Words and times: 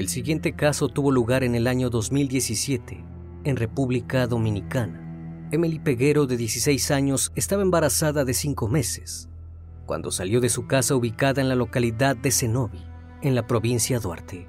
El 0.00 0.08
siguiente 0.08 0.54
caso 0.54 0.88
tuvo 0.88 1.12
lugar 1.12 1.44
en 1.44 1.54
el 1.54 1.66
año 1.66 1.90
2017, 1.90 3.04
en 3.44 3.56
República 3.56 4.26
Dominicana. 4.26 5.46
Emily 5.52 5.78
Peguero, 5.78 6.26
de 6.26 6.38
16 6.38 6.90
años, 6.90 7.32
estaba 7.36 7.60
embarazada 7.60 8.24
de 8.24 8.32
5 8.32 8.66
meses 8.66 9.28
cuando 9.84 10.10
salió 10.10 10.40
de 10.40 10.48
su 10.48 10.66
casa 10.66 10.94
ubicada 10.94 11.42
en 11.42 11.50
la 11.50 11.54
localidad 11.54 12.16
de 12.16 12.30
Cenobi, 12.30 12.82
en 13.20 13.34
la 13.34 13.46
provincia 13.46 14.00
Duarte, 14.00 14.48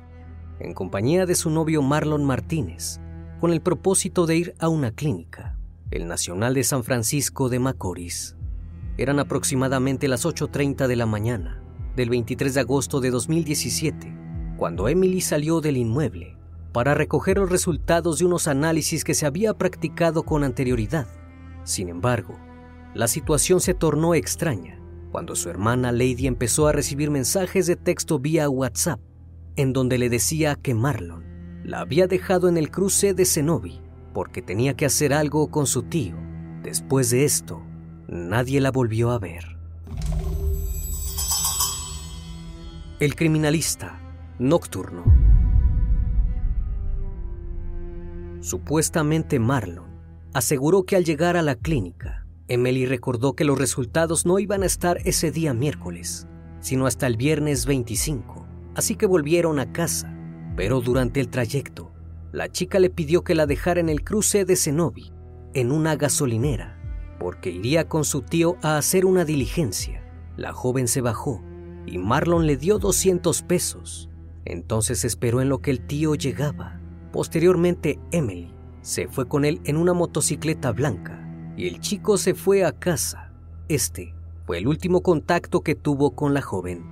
en 0.62 0.73
compañía 0.73 1.25
de 1.25 1.35
su 1.35 1.50
novio 1.50 1.81
Marlon 1.81 2.23
Martínez, 2.23 3.01
con 3.41 3.51
el 3.51 3.59
propósito 3.59 4.28
de 4.28 4.38
ir 4.38 4.56
a 4.57 4.69
una 4.69 4.91
clínica, 4.91 5.59
el 5.91 6.07
Nacional 6.07 6.53
de 6.53 6.63
San 6.63 6.85
Francisco 6.85 7.50
de 7.50 7.59
Macorís. 7.59 8.38
Eran 8.97 9.19
aproximadamente 9.19 10.07
las 10.07 10.25
8.30 10.25 10.88
de 10.88 10.95
la 10.95 11.07
mañana 11.07 11.62
del 11.97 12.09
23 12.09 12.53
de 12.53 12.59
agosto 12.62 13.01
de 13.01 13.09
2017 13.09 14.21
cuando 14.62 14.88
Emily 14.88 15.22
salió 15.22 15.60
del 15.60 15.76
inmueble 15.76 16.38
para 16.72 16.94
recoger 16.94 17.40
los 17.40 17.50
resultados 17.50 18.20
de 18.20 18.26
unos 18.26 18.48
análisis 18.48 19.04
que 19.04 19.16
se 19.16 19.26
había 19.26 19.56
practicado 19.56 20.22
con 20.22 20.44
anterioridad. 20.44 21.08
Sin 21.64 21.90
embargo, 21.90 22.38
la 22.94 23.08
situación 23.08 23.60
se 23.60 23.74
tornó 23.74 24.14
extraña 24.14 24.80
cuando 25.12 25.36
su 25.36 25.50
hermana 25.50 25.92
Lady 25.92 26.28
empezó 26.28 26.68
a 26.68 26.74
recibir 26.74 27.10
mensajes 27.10 27.66
de 27.66 27.76
texto 27.76 28.20
vía 28.20 28.48
WhatsApp, 28.50 29.00
en 29.56 29.74
donde 29.74 29.98
le 29.98 30.10
decía 30.10 30.54
que 30.54 30.76
Marlon 30.76 31.24
la 31.64 31.80
había 31.80 32.06
dejado 32.06 32.48
en 32.48 32.56
el 32.56 32.70
cruce 32.70 33.16
de 33.16 33.26
Cenobi 33.26 33.82
porque 34.14 34.44
tenía 34.44 34.76
que 34.76 34.86
hacer 34.86 35.12
algo 35.12 35.50
con 35.50 35.66
su 35.66 35.82
tío. 35.82 36.14
Después 36.62 37.10
de 37.10 37.26
esto, 37.26 37.64
nadie 38.08 38.62
la 38.62 38.70
volvió 38.70 39.10
a 39.10 39.18
ver. 39.18 39.58
El 43.00 43.16
criminalista 43.16 44.00
nocturno. 44.41 45.03
Supuestamente 48.40 49.38
Marlon 49.38 49.85
aseguró 50.34 50.84
que 50.84 50.96
al 50.96 51.06
llegar 51.06 51.38
a 51.38 51.44
la 51.44 51.56
clínica, 51.56 52.25
Emily 52.47 52.88
recordó 52.88 53.34
que 53.34 53.44
los 53.44 53.59
resultados 53.59 54.25
no 54.25 54.40
iban 54.40 54.63
a 54.63 54.66
estar 54.66 54.97
ese 55.06 55.31
día 55.31 55.53
miércoles, 55.53 56.28
sino 56.59 56.88
hasta 56.88 57.06
el 57.06 57.18
viernes 57.18 57.68
25, 57.68 58.47
así 58.75 58.96
que 58.96 59.06
volvieron 59.06 59.59
a 59.59 59.72
casa. 59.72 60.18
Pero 60.57 60.81
durante 60.81 61.19
el 61.19 61.30
trayecto, 61.30 61.91
la 62.31 62.50
chica 62.50 62.80
le 62.80 62.90
pidió 62.90 63.24
que 63.24 63.35
la 63.35 63.46
dejara 63.46 63.80
en 63.80 63.90
el 63.90 64.03
cruce 64.03 64.44
de 64.44 64.56
Cenobi, 64.56 65.13
en 65.53 65.72
una 65.72 65.96
gasolinera, 65.96 66.78
porque 67.19 67.51
iría 67.51 67.88
con 67.88 68.06
su 68.06 68.24
tío 68.24 68.57
a 68.63 68.78
hacer 68.78 69.06
una 69.06 69.24
diligencia. 69.24 70.03
La 70.35 70.51
joven 70.51 70.88
se 70.88 71.01
bajó 71.01 71.44
y 71.85 72.00
Marlon 72.00 72.47
le 72.47 72.57
dio 72.57 72.80
200 72.80 73.44
pesos. 73.44 74.11
Entonces 74.46 75.06
esperó 75.06 75.41
en 75.41 75.50
lo 75.50 75.59
que 75.59 75.72
el 75.72 75.85
tío 75.85 76.16
llegaba. 76.16 76.79
Posteriormente, 77.12 78.00
Emily 78.12 78.53
se 78.81 79.07
fue 79.07 79.28
con 79.28 79.46
él 79.46 79.62
en 79.66 79.78
una 79.78 79.94
motocicleta 79.94 80.72
blanca 80.72 81.22
y 81.56 81.68
el 81.68 81.79
chico 81.79 82.18
se 82.18 82.34
fue 82.34 82.66
a 82.66 82.72
casa. 82.72 83.31
Este 83.68 84.16
fue 84.45 84.57
el 84.57 84.68
último 84.68 85.01
contacto 85.01 85.62
que 85.62 85.75
tuvo 85.75 86.16
con 86.16 86.33
la 86.33 86.42
joven. 86.42 86.83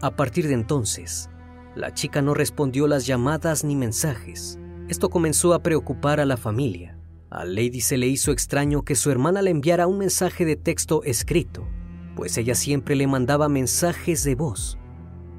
A 0.00 0.16
partir 0.16 0.48
de 0.48 0.54
entonces, 0.54 1.30
la 1.74 1.94
chica 1.94 2.20
no 2.20 2.34
respondió 2.34 2.86
las 2.86 3.06
llamadas 3.06 3.64
ni 3.64 3.76
mensajes. 3.76 4.58
Esto 4.88 5.08
comenzó 5.08 5.54
a 5.54 5.62
preocupar 5.62 6.20
a 6.20 6.26
la 6.26 6.36
familia. 6.36 6.98
A 7.30 7.46
Lady 7.46 7.80
se 7.80 7.96
le 7.96 8.08
hizo 8.08 8.30
extraño 8.30 8.82
que 8.82 8.94
su 8.94 9.10
hermana 9.10 9.40
le 9.40 9.50
enviara 9.50 9.86
un 9.86 9.96
mensaje 9.96 10.44
de 10.44 10.56
texto 10.56 11.02
escrito, 11.04 11.66
pues 12.14 12.36
ella 12.36 12.54
siempre 12.54 12.94
le 12.94 13.06
mandaba 13.06 13.48
mensajes 13.48 14.22
de 14.22 14.34
voz. 14.34 14.78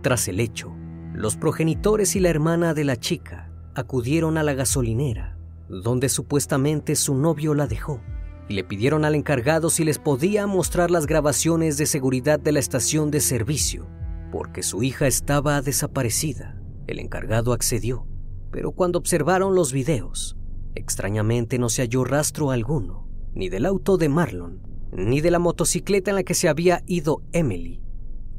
Tras 0.01 0.27
el 0.27 0.39
hecho, 0.39 0.73
los 1.13 1.37
progenitores 1.37 2.15
y 2.15 2.19
la 2.19 2.29
hermana 2.29 2.73
de 2.73 2.83
la 2.83 2.97
chica 2.97 3.51
acudieron 3.75 4.37
a 4.37 4.43
la 4.43 4.53
gasolinera, 4.53 5.37
donde 5.69 6.09
supuestamente 6.09 6.95
su 6.95 7.15
novio 7.15 7.53
la 7.53 7.67
dejó, 7.67 8.01
y 8.49 8.55
le 8.55 8.63
pidieron 8.63 9.05
al 9.05 9.15
encargado 9.15 9.69
si 9.69 9.83
les 9.83 9.99
podía 9.99 10.47
mostrar 10.47 10.91
las 10.91 11.05
grabaciones 11.05 11.77
de 11.77 11.85
seguridad 11.85 12.39
de 12.39 12.51
la 12.51 12.59
estación 12.59 13.11
de 13.11 13.19
servicio, 13.19 13.87
porque 14.31 14.63
su 14.63 14.81
hija 14.81 15.05
estaba 15.07 15.61
desaparecida. 15.61 16.59
El 16.87 16.99
encargado 16.99 17.53
accedió, 17.53 18.07
pero 18.51 18.71
cuando 18.71 18.99
observaron 18.99 19.55
los 19.55 19.71
videos, 19.71 20.35
extrañamente 20.75 21.59
no 21.59 21.69
se 21.69 21.83
halló 21.83 22.03
rastro 22.03 22.51
alguno. 22.51 23.07
ni 23.35 23.49
del 23.49 23.65
auto 23.65 23.97
de 23.97 24.09
Marlon, 24.09 24.61
ni 24.91 25.19
de 25.19 25.31
la 25.31 25.39
motocicleta 25.39 26.11
en 26.11 26.17
la 26.17 26.23
que 26.23 26.35
se 26.35 26.49
había 26.49 26.83
ido 26.85 27.23
Emily. 27.31 27.81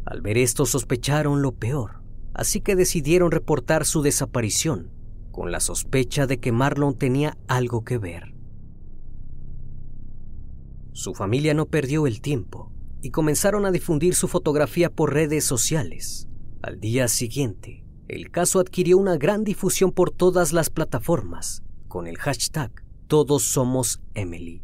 Al 0.04 0.20
ver 0.20 0.38
esto 0.38 0.66
sospecharon 0.66 1.42
lo 1.42 1.50
peor, 1.50 2.03
así 2.34 2.60
que 2.60 2.76
decidieron 2.76 3.30
reportar 3.30 3.84
su 3.84 4.02
desaparición, 4.02 4.90
con 5.30 5.50
la 5.50 5.60
sospecha 5.60 6.26
de 6.26 6.38
que 6.38 6.52
Marlon 6.52 6.96
tenía 6.96 7.36
algo 7.48 7.84
que 7.84 7.98
ver. 7.98 8.34
Su 10.92 11.14
familia 11.14 11.54
no 11.54 11.66
perdió 11.66 12.06
el 12.06 12.20
tiempo 12.20 12.72
y 13.02 13.10
comenzaron 13.10 13.66
a 13.66 13.70
difundir 13.70 14.14
su 14.14 14.28
fotografía 14.28 14.90
por 14.90 15.12
redes 15.12 15.44
sociales. 15.44 16.28
Al 16.62 16.80
día 16.80 17.08
siguiente, 17.08 17.84
el 18.08 18.30
caso 18.30 18.60
adquirió 18.60 18.96
una 18.98 19.16
gran 19.16 19.44
difusión 19.44 19.92
por 19.92 20.10
todas 20.10 20.52
las 20.52 20.70
plataformas, 20.70 21.62
con 21.88 22.06
el 22.06 22.16
hashtag 22.18 22.70
Todos 23.08 23.42
somos 23.42 24.00
Emily. 24.14 24.62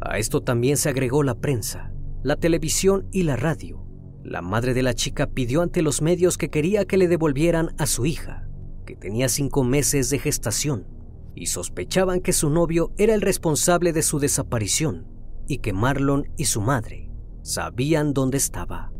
A 0.00 0.18
esto 0.18 0.42
también 0.42 0.76
se 0.76 0.88
agregó 0.88 1.22
la 1.22 1.36
prensa, 1.36 1.92
la 2.22 2.36
televisión 2.36 3.08
y 3.10 3.22
la 3.22 3.36
radio. 3.36 3.83
La 4.24 4.40
madre 4.40 4.72
de 4.72 4.82
la 4.82 4.94
chica 4.94 5.26
pidió 5.26 5.60
ante 5.60 5.82
los 5.82 6.00
medios 6.00 6.38
que 6.38 6.48
quería 6.48 6.86
que 6.86 6.96
le 6.96 7.08
devolvieran 7.08 7.74
a 7.76 7.84
su 7.84 8.06
hija, 8.06 8.48
que 8.86 8.96
tenía 8.96 9.28
cinco 9.28 9.64
meses 9.64 10.08
de 10.08 10.18
gestación, 10.18 10.86
y 11.34 11.46
sospechaban 11.46 12.22
que 12.22 12.32
su 12.32 12.48
novio 12.48 12.92
era 12.96 13.12
el 13.14 13.20
responsable 13.20 13.92
de 13.92 14.00
su 14.00 14.18
desaparición 14.18 15.06
y 15.46 15.58
que 15.58 15.74
Marlon 15.74 16.24
y 16.38 16.46
su 16.46 16.62
madre 16.62 17.10
sabían 17.42 18.14
dónde 18.14 18.38
estaba. 18.38 18.92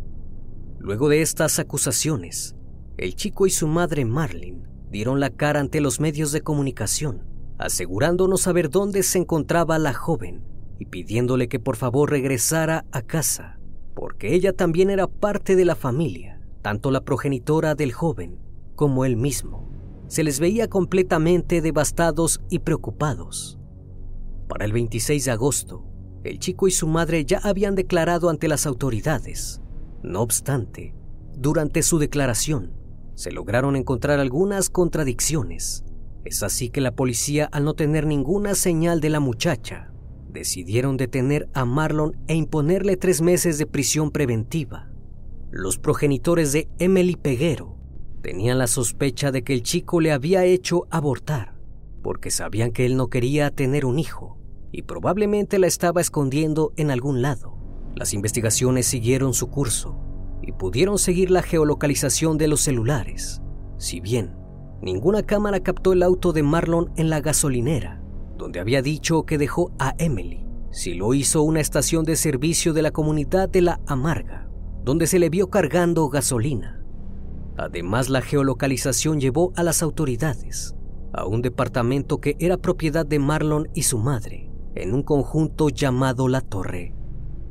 Luego 0.79 1.09
de 1.09 1.23
estas 1.23 1.59
acusaciones, 1.59 2.55
el 2.99 3.15
chico 3.15 3.47
y 3.47 3.51
su 3.51 3.67
madre 3.67 4.05
Marlin 4.05 4.69
dieron 4.91 5.21
la 5.21 5.31
cara 5.31 5.59
ante 5.59 5.81
los 5.81 6.01
medios 6.01 6.33
de 6.33 6.43
comunicación, 6.43 7.25
asegurando 7.57 8.29
no 8.29 8.37
saber 8.37 8.69
dónde 8.69 9.03
se 9.03 9.21
encontraba 9.21 9.79
la 9.79 9.95
joven 9.95 10.45
y 10.79 10.85
pidiéndole 10.85 11.49
que 11.49 11.61
por 11.61 11.77
favor 11.77 12.11
regresara 12.11 12.85
a 12.93 13.01
casa, 13.01 13.59
porque 13.95 14.35
ella 14.35 14.53
también 14.53 14.91
era 14.91 15.07
parte 15.07 15.57
de 15.57 15.65
la 15.65 15.75
familia, 15.75 16.41
tanto 16.63 16.91
la 16.91 17.05
progenitora 17.05 17.75
del 17.75 17.93
joven 17.93 18.39
como 18.75 19.05
él 19.05 19.17
mismo. 19.17 19.69
Se 20.09 20.25
les 20.25 20.41
veía 20.41 20.69
completamente 20.69 21.61
devastados 21.61 22.41
y 22.51 22.59
preocupados. 22.59 23.59
Para 24.49 24.65
el 24.65 24.73
26 24.73 25.25
de 25.25 25.31
agosto, 25.31 25.85
el 26.25 26.39
chico 26.39 26.69
y 26.69 26.71
su 26.71 26.87
madre 26.87 27.25
ya 27.25 27.39
habían 27.39 27.75
declarado 27.75 28.29
ante 28.29 28.49
las 28.49 28.67
autoridades. 28.67 29.61
No 30.03 30.21
obstante, 30.21 30.95
durante 31.37 31.83
su 31.83 31.99
declaración, 31.99 32.73
se 33.15 33.31
lograron 33.31 33.77
encontrar 33.77 34.21
algunas 34.21 34.71
contradicciones. 34.71 35.85
Es 36.25 36.43
así 36.43 36.71
que 36.71 36.81
la 36.81 36.95
policía, 36.95 37.49
al 37.53 37.65
no 37.65 37.75
tener 37.75 38.07
ninguna 38.07 38.55
señal 38.55 39.01
de 39.01 39.11
la 39.11 39.21
muchacha, 39.21 39.94
decidieron 40.35 40.97
detener 40.97 41.49
a 41.55 41.65
Marlon 41.65 42.17
e 42.27 42.35
imponerle 42.35 42.97
tres 42.97 43.23
meses 43.23 43.57
de 43.57 43.67
prisión 43.67 44.11
preventiva. 44.11 44.91
Los 45.51 45.79
progenitores 45.79 46.53
de 46.53 46.69
Emily 46.79 47.15
Peguero 47.15 47.79
tenían 48.21 48.59
la 48.59 48.67
sospecha 48.67 49.31
de 49.31 49.45
que 49.45 49.55
el 49.55 49.63
chico 49.63 50.01
le 50.01 50.11
había 50.11 50.45
hecho 50.45 50.87
abortar, 50.91 51.55
porque 52.03 52.31
sabían 52.31 52.73
que 52.73 52.85
él 52.85 52.97
no 52.97 53.09
quería 53.09 53.51
tener 53.51 53.87
un 53.87 53.99
hijo 53.99 54.37
y 54.73 54.83
probablemente 54.83 55.61
la 55.61 55.69
estaba 55.69 56.01
escondiendo 56.01 56.73
en 56.77 56.91
algún 56.91 57.23
lado. 57.23 57.57
Las 57.95 58.13
investigaciones 58.13 58.87
siguieron 58.87 59.35
su 59.35 59.49
curso 59.51 60.01
y 60.43 60.51
pudieron 60.51 60.99
seguir 60.99 61.31
la 61.31 61.43
geolocalización 61.43 62.39
de 62.39 62.49
los 62.49 62.61
celulares. 62.61 63.41
Si 63.79 64.01
bien 64.01 64.35
ninguna 64.83 65.23
cámara 65.23 65.61
captó 65.61 65.93
el 65.93 66.03
auto 66.03 66.33
de 66.33 66.43
Marlon 66.43 66.93
en 66.97 67.09
la 67.09 67.21
gasolinera, 67.21 68.04
donde 68.37 68.61
había 68.61 68.83
dicho 68.83 69.25
que 69.25 69.39
dejó 69.39 69.73
a 69.79 69.95
Emily. 69.99 70.45
Si 70.71 70.95
lo 70.95 71.15
hizo 71.15 71.43
una 71.43 71.61
estación 71.61 72.05
de 72.05 72.17
servicio 72.17 72.73
de 72.73 72.83
la 72.83 72.91
comunidad 72.91 73.49
de 73.49 73.63
La 73.63 73.81
Amarga, 73.87 74.49
donde 74.83 75.07
se 75.07 75.19
le 75.19 75.31
vio 75.31 75.49
cargando 75.49 76.09
gasolina. 76.09 76.83
Además, 77.57 78.09
la 78.09 78.21
geolocalización 78.21 79.21
llevó 79.21 79.53
a 79.57 79.63
las 79.63 79.83
autoridades 79.83 80.75
a 81.13 81.27
un 81.27 81.43
departamento 81.43 82.21
que 82.21 82.35
era 82.41 82.57
propiedad 82.57 83.07
de 83.07 83.21
Marlon 83.21 83.69
y 83.73 83.83
su 83.83 83.99
madre, 83.99 84.51
en 84.75 84.95
un 84.95 85.05
conjunto 85.05 85.69
llamado 85.69 86.27
La 86.27 86.41
Torre. 86.41 86.93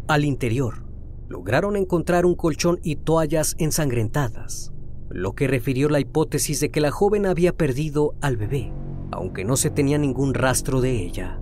Al 0.10 0.26
interior, 0.26 0.86
lograron 1.30 1.78
encontrar 1.78 2.26
un 2.26 2.36
colchón 2.36 2.82
y 2.84 2.98
toallas 2.98 3.56
ensangrentadas, 3.58 4.74
lo 5.10 5.32
que 5.32 5.48
refirió 5.48 5.88
la 5.88 6.02
hipótesis 6.02 6.60
de 6.60 6.72
que 6.72 6.82
la 6.82 6.92
joven 6.92 7.26
había 7.26 7.56
perdido 7.56 8.16
al 8.20 8.36
bebé 8.36 8.74
aunque 9.14 9.46
no 9.46 9.56
se 9.56 9.70
tenía 9.70 9.98
ningún 9.98 10.34
rastro 10.34 10.82
de 10.82 11.04
ella. 11.04 11.40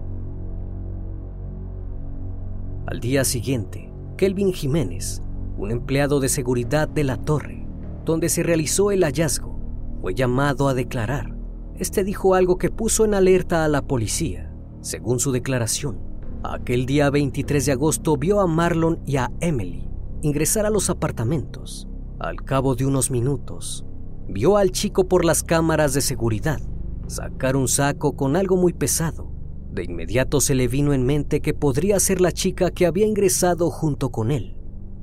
Al 2.86 3.00
día 3.00 3.24
siguiente, 3.24 3.92
Kelvin 4.18 4.54
Jiménez, 4.54 5.22
un 5.58 5.72
empleado 5.72 6.20
de 6.20 6.30
seguridad 6.30 6.88
de 6.88 7.04
la 7.04 7.18
torre, 7.18 7.66
donde 8.06 8.30
se 8.30 8.44
realizó 8.44 8.92
el 8.92 9.04
hallazgo, 9.04 9.60
fue 10.02 10.14
llamado 10.14 10.68
a 10.68 10.74
declarar. 10.74 11.36
Este 11.76 12.04
dijo 12.04 12.36
algo 12.36 12.58
que 12.58 12.70
puso 12.70 13.06
en 13.06 13.14
alerta 13.14 13.64
a 13.64 13.68
la 13.68 13.82
policía. 13.82 14.54
Según 14.82 15.20
su 15.20 15.32
declaración, 15.32 16.00
aquel 16.44 16.86
día 16.86 17.10
23 17.10 17.66
de 17.66 17.72
agosto 17.72 18.18
vio 18.18 18.42
a 18.42 18.48
Marlon 18.48 19.00
y 19.06 19.18
a 19.18 19.32
Emily 19.40 19.88
ingresar 20.24 20.66
a 20.66 20.70
los 20.70 20.90
apartamentos. 20.90 21.88
Al 22.20 22.44
cabo 22.44 22.76
de 22.76 22.86
unos 22.86 23.10
minutos, 23.10 23.86
vio 24.28 24.58
al 24.58 24.72
chico 24.72 25.08
por 25.08 25.26
las 25.26 25.42
cámaras 25.42 25.94
de 25.94 26.02
seguridad 26.02 26.62
sacar 27.12 27.58
un 27.58 27.68
saco 27.68 28.16
con 28.16 28.38
algo 28.38 28.56
muy 28.56 28.72
pesado. 28.72 29.30
De 29.70 29.84
inmediato 29.84 30.40
se 30.40 30.56
le 30.56 30.68
vino 30.68 30.94
en 30.94 31.06
mente 31.06 31.42
que 31.42 31.54
podría 31.54 32.00
ser 32.00 32.22
la 32.22 32.32
chica 32.32 32.72
que 32.72 32.86
había 32.86 33.06
ingresado 33.06 33.70
junto 33.70 34.12
con 34.12 34.32
él. 34.32 34.58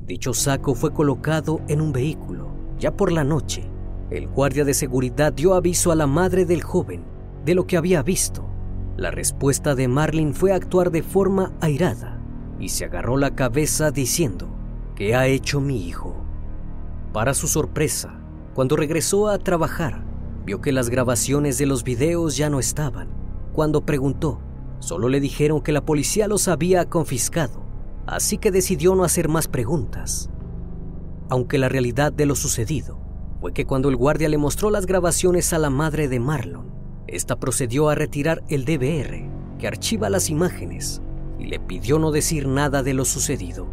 Dicho 0.06 0.32
saco 0.32 0.74
fue 0.74 0.92
colocado 0.92 1.60
en 1.68 1.82
un 1.82 1.92
vehículo. 1.92 2.50
Ya 2.78 2.96
por 2.96 3.12
la 3.12 3.24
noche, 3.24 3.70
el 4.10 4.26
guardia 4.26 4.64
de 4.64 4.72
seguridad 4.72 5.34
dio 5.34 5.52
aviso 5.52 5.92
a 5.92 5.94
la 5.94 6.06
madre 6.06 6.46
del 6.46 6.62
joven 6.62 7.04
de 7.44 7.54
lo 7.54 7.66
que 7.66 7.76
había 7.76 8.02
visto. 8.02 8.48
La 8.96 9.10
respuesta 9.10 9.74
de 9.74 9.86
Marlin 9.86 10.32
fue 10.32 10.52
actuar 10.52 10.90
de 10.90 11.02
forma 11.02 11.52
airada 11.60 12.22
y 12.58 12.70
se 12.70 12.86
agarró 12.86 13.18
la 13.18 13.34
cabeza 13.34 13.90
diciendo, 13.90 14.48
¿qué 14.96 15.14
ha 15.14 15.26
hecho 15.26 15.60
mi 15.60 15.86
hijo? 15.86 16.16
Para 17.12 17.34
su 17.34 17.46
sorpresa, 17.46 18.18
cuando 18.54 18.76
regresó 18.76 19.28
a 19.28 19.38
trabajar, 19.38 20.07
vio 20.48 20.62
que 20.62 20.72
las 20.72 20.88
grabaciones 20.88 21.58
de 21.58 21.66
los 21.66 21.84
videos 21.84 22.38
ya 22.38 22.48
no 22.48 22.58
estaban. 22.58 23.10
Cuando 23.52 23.84
preguntó, 23.84 24.40
solo 24.78 25.10
le 25.10 25.20
dijeron 25.20 25.60
que 25.60 25.72
la 25.72 25.84
policía 25.84 26.26
los 26.26 26.48
había 26.48 26.88
confiscado, 26.88 27.66
así 28.06 28.38
que 28.38 28.50
decidió 28.50 28.94
no 28.94 29.04
hacer 29.04 29.28
más 29.28 29.46
preguntas. 29.46 30.30
Aunque 31.28 31.58
la 31.58 31.68
realidad 31.68 32.14
de 32.14 32.24
lo 32.24 32.34
sucedido 32.34 32.98
fue 33.42 33.52
que 33.52 33.66
cuando 33.66 33.90
el 33.90 33.96
guardia 33.96 34.30
le 34.30 34.38
mostró 34.38 34.70
las 34.70 34.86
grabaciones 34.86 35.52
a 35.52 35.58
la 35.58 35.68
madre 35.68 36.08
de 36.08 36.18
Marlon, 36.18 36.72
esta 37.08 37.38
procedió 37.38 37.90
a 37.90 37.94
retirar 37.94 38.42
el 38.48 38.64
DVR 38.64 39.28
que 39.58 39.68
archiva 39.68 40.08
las 40.08 40.30
imágenes 40.30 41.02
y 41.38 41.44
le 41.44 41.60
pidió 41.60 41.98
no 41.98 42.10
decir 42.10 42.48
nada 42.48 42.82
de 42.82 42.94
lo 42.94 43.04
sucedido. 43.04 43.66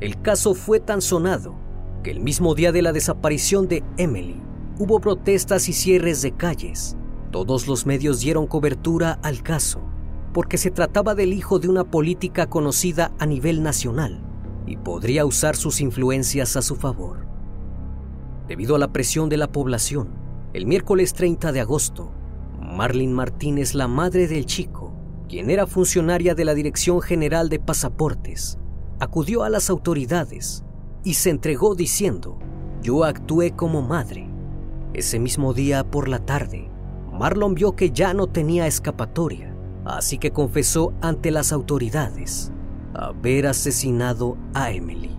El 0.00 0.20
caso 0.20 0.52
fue 0.52 0.80
tan 0.80 1.00
sonado 1.00 1.54
que 2.02 2.10
el 2.10 2.20
mismo 2.20 2.54
día 2.54 2.72
de 2.72 2.82
la 2.82 2.92
desaparición 2.92 3.68
de 3.68 3.82
Emily, 3.96 4.38
Hubo 4.78 5.00
protestas 5.00 5.68
y 5.68 5.74
cierres 5.74 6.22
de 6.22 6.32
calles. 6.32 6.96
Todos 7.30 7.68
los 7.68 7.84
medios 7.84 8.20
dieron 8.20 8.46
cobertura 8.46 9.18
al 9.22 9.42
caso, 9.42 9.82
porque 10.32 10.56
se 10.56 10.70
trataba 10.70 11.14
del 11.14 11.34
hijo 11.34 11.58
de 11.58 11.68
una 11.68 11.84
política 11.84 12.48
conocida 12.48 13.12
a 13.18 13.26
nivel 13.26 13.62
nacional 13.62 14.24
y 14.66 14.78
podría 14.78 15.26
usar 15.26 15.56
sus 15.56 15.82
influencias 15.82 16.56
a 16.56 16.62
su 16.62 16.76
favor. 16.76 17.26
Debido 18.48 18.74
a 18.74 18.78
la 18.78 18.92
presión 18.92 19.28
de 19.28 19.36
la 19.36 19.52
población, 19.52 20.08
el 20.54 20.64
miércoles 20.64 21.12
30 21.12 21.52
de 21.52 21.60
agosto, 21.60 22.10
Marlene 22.58 23.12
Martínez, 23.12 23.74
la 23.74 23.88
madre 23.88 24.26
del 24.26 24.46
chico, 24.46 24.94
quien 25.28 25.50
era 25.50 25.66
funcionaria 25.66 26.34
de 26.34 26.46
la 26.46 26.54
Dirección 26.54 27.02
General 27.02 27.50
de 27.50 27.60
Pasaportes, 27.60 28.58
acudió 29.00 29.42
a 29.44 29.50
las 29.50 29.68
autoridades 29.68 30.64
y 31.04 31.14
se 31.14 31.28
entregó 31.28 31.74
diciendo, 31.74 32.38
yo 32.82 33.04
actué 33.04 33.52
como 33.52 33.82
madre 33.82 34.31
ese 34.94 35.18
mismo 35.18 35.54
día 35.54 35.84
por 35.84 36.08
la 36.08 36.18
tarde, 36.18 36.70
Marlon 37.12 37.54
vio 37.54 37.76
que 37.76 37.90
ya 37.90 38.14
no 38.14 38.26
tenía 38.26 38.66
escapatoria, 38.66 39.54
así 39.84 40.18
que 40.18 40.30
confesó 40.30 40.92
ante 41.00 41.30
las 41.30 41.52
autoridades 41.52 42.52
haber 42.94 43.46
asesinado 43.46 44.36
a 44.54 44.70
Emily 44.70 45.16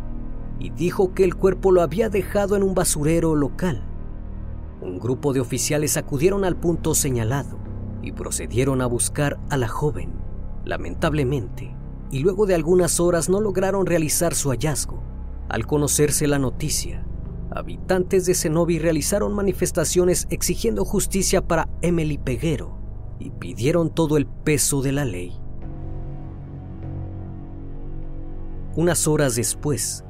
y 0.59 0.69
dijo 0.69 1.13
que 1.13 1.23
el 1.23 1.35
cuerpo 1.35 1.71
lo 1.71 1.81
había 1.81 2.09
dejado 2.09 2.55
en 2.55 2.63
un 2.63 2.73
basurero 2.73 3.35
local. 3.35 3.83
Un 4.81 4.99
grupo 4.99 5.33
de 5.33 5.39
oficiales 5.39 5.97
acudieron 5.97 6.45
al 6.45 6.55
punto 6.55 6.93
señalado 6.93 7.57
y 8.01 8.11
procedieron 8.11 8.81
a 8.81 8.85
buscar 8.85 9.39
a 9.49 9.57
la 9.57 9.67
joven. 9.67 10.13
Lamentablemente, 10.65 11.75
y 12.11 12.19
luego 12.19 12.45
de 12.45 12.55
algunas 12.55 12.99
horas 12.99 13.29
no 13.29 13.41
lograron 13.41 13.85
realizar 13.85 14.35
su 14.35 14.49
hallazgo. 14.49 15.03
Al 15.49 15.65
conocerse 15.65 16.27
la 16.27 16.39
noticia, 16.39 17.05
habitantes 17.55 18.25
de 18.25 18.33
Cenobi 18.33 18.79
realizaron 18.79 19.33
manifestaciones 19.33 20.27
exigiendo 20.29 20.85
justicia 20.85 21.41
para 21.41 21.69
Emily 21.81 22.17
Peguero 22.17 22.77
y 23.19 23.29
pidieron 23.29 23.93
todo 23.93 24.17
el 24.17 24.25
peso 24.25 24.81
de 24.81 24.91
la 24.91 25.05
ley. 25.05 25.33
Unas 28.75 29.07
horas 29.07 29.35
después, 29.35 30.03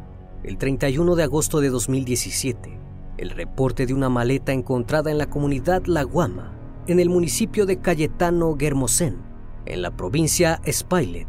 el 0.43 0.57
31 0.57 1.15
de 1.15 1.23
agosto 1.23 1.59
de 1.59 1.69
2017, 1.69 2.79
el 3.17 3.29
reporte 3.29 3.85
de 3.85 3.93
una 3.93 4.09
maleta 4.09 4.53
encontrada 4.53 5.11
en 5.11 5.17
la 5.17 5.29
comunidad 5.29 5.85
La 5.85 6.03
Guama, 6.03 6.53
en 6.87 6.99
el 6.99 7.09
municipio 7.09 7.65
de 7.65 7.79
Cayetano 7.79 8.55
Guermosén, 8.55 9.17
en 9.65 9.81
la 9.81 9.91
provincia 9.91 10.61
Spailet, 10.65 11.27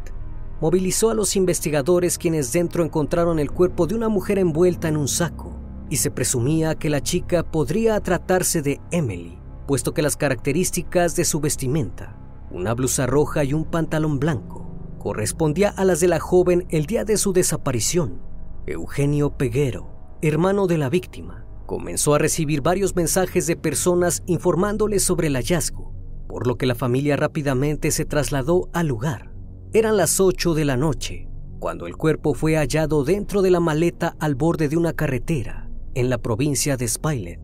movilizó 0.61 1.09
a 1.09 1.13
los 1.13 1.35
investigadores 1.35 2.17
quienes 2.17 2.53
dentro 2.53 2.83
encontraron 2.83 3.39
el 3.39 3.51
cuerpo 3.51 3.85
de 3.85 3.95
una 3.95 4.07
mujer 4.07 4.39
envuelta 4.39 4.87
en 4.87 4.95
un 4.95 5.09
saco 5.09 5.64
y 5.89 5.97
se 5.97 6.11
presumía 6.11 6.75
que 6.75 6.89
la 6.89 7.01
chica 7.01 7.43
podría 7.43 7.99
tratarse 7.99 8.61
de 8.61 8.79
Emily, 8.91 9.37
puesto 9.67 9.93
que 9.93 10.01
las 10.01 10.17
características 10.17 11.15
de 11.15 11.25
su 11.25 11.39
vestimenta, 11.39 12.17
una 12.51 12.73
blusa 12.73 13.05
roja 13.05 13.43
y 13.43 13.53
un 13.53 13.65
pantalón 13.65 14.19
blanco, 14.19 14.65
correspondía 14.99 15.69
a 15.69 15.85
las 15.85 15.99
de 15.99 16.07
la 16.07 16.19
joven 16.19 16.65
el 16.69 16.85
día 16.85 17.03
de 17.05 17.17
su 17.17 17.33
desaparición. 17.33 18.21
Eugenio 18.65 19.37
Peguero, 19.37 20.17
hermano 20.21 20.65
de 20.67 20.77
la 20.77 20.89
víctima, 20.89 21.45
comenzó 21.65 22.15
a 22.15 22.19
recibir 22.19 22.61
varios 22.61 22.95
mensajes 22.95 23.47
de 23.47 23.55
personas 23.55 24.23
informándole 24.25 24.99
sobre 24.99 25.27
el 25.27 25.35
hallazgo, 25.35 25.93
por 26.27 26.47
lo 26.47 26.57
que 26.57 26.65
la 26.65 26.75
familia 26.75 27.15
rápidamente 27.15 27.91
se 27.91 28.05
trasladó 28.05 28.69
al 28.73 28.87
lugar. 28.87 29.31
Eran 29.73 29.97
las 29.97 30.19
8 30.19 30.53
de 30.53 30.65
la 30.65 30.77
noche, 30.77 31.27
cuando 31.59 31.85
el 31.85 31.97
cuerpo 31.97 32.33
fue 32.33 32.55
hallado 32.55 33.03
dentro 33.03 33.41
de 33.41 33.51
la 33.51 33.59
maleta 33.59 34.15
al 34.19 34.35
borde 34.35 34.69
de 34.69 34.77
una 34.77 34.93
carretera 34.93 35.64
en 35.95 36.09
la 36.09 36.17
provincia 36.17 36.77
de 36.77 36.87
Spailet. 36.87 37.39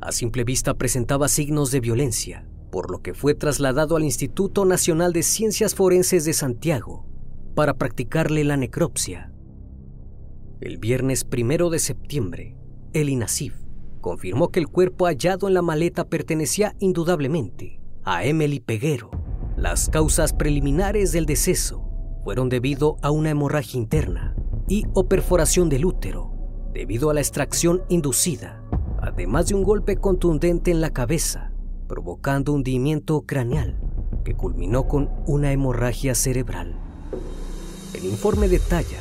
A 0.00 0.12
simple 0.12 0.44
vista 0.44 0.74
presentaba 0.74 1.28
signos 1.28 1.70
de 1.70 1.80
violencia, 1.80 2.46
por 2.70 2.90
lo 2.90 3.00
que 3.00 3.14
fue 3.14 3.34
trasladado 3.34 3.96
al 3.96 4.04
Instituto 4.04 4.66
Nacional 4.66 5.12
de 5.12 5.22
Ciencias 5.22 5.74
Forenses 5.74 6.24
de 6.26 6.34
Santiago 6.34 7.06
para 7.54 7.74
practicarle 7.74 8.44
la 8.44 8.58
necropsia. 8.58 9.32
El 10.60 10.78
viernes 10.78 11.24
primero 11.24 11.70
de 11.70 11.78
septiembre, 11.78 12.56
el 12.92 13.08
INASIF 13.08 13.54
confirmó 14.02 14.50
que 14.50 14.60
el 14.60 14.68
cuerpo 14.68 15.06
hallado 15.06 15.48
en 15.48 15.54
la 15.54 15.62
maleta 15.62 16.04
pertenecía 16.04 16.76
indudablemente 16.78 17.80
a 18.04 18.24
Emily 18.24 18.60
Peguero. 18.60 19.10
Las 19.56 19.88
causas 19.88 20.34
preliminares 20.34 21.12
del 21.12 21.24
deceso 21.24 21.88
fueron 22.22 22.50
debido 22.50 22.98
a 23.02 23.10
una 23.10 23.30
hemorragia 23.30 23.80
interna 23.80 24.36
y 24.68 24.84
o 24.92 25.08
perforación 25.08 25.70
del 25.70 25.86
útero 25.86 26.35
debido 26.76 27.08
a 27.08 27.14
la 27.14 27.20
extracción 27.20 27.82
inducida, 27.88 28.62
además 29.00 29.46
de 29.46 29.54
un 29.54 29.62
golpe 29.62 29.96
contundente 29.96 30.70
en 30.70 30.82
la 30.82 30.90
cabeza, 30.90 31.50
provocando 31.88 32.52
hundimiento 32.52 33.22
craneal 33.22 33.80
que 34.26 34.34
culminó 34.34 34.86
con 34.86 35.08
una 35.26 35.52
hemorragia 35.52 36.14
cerebral. 36.14 36.78
El 37.94 38.04
informe 38.04 38.48
detalla 38.48 38.98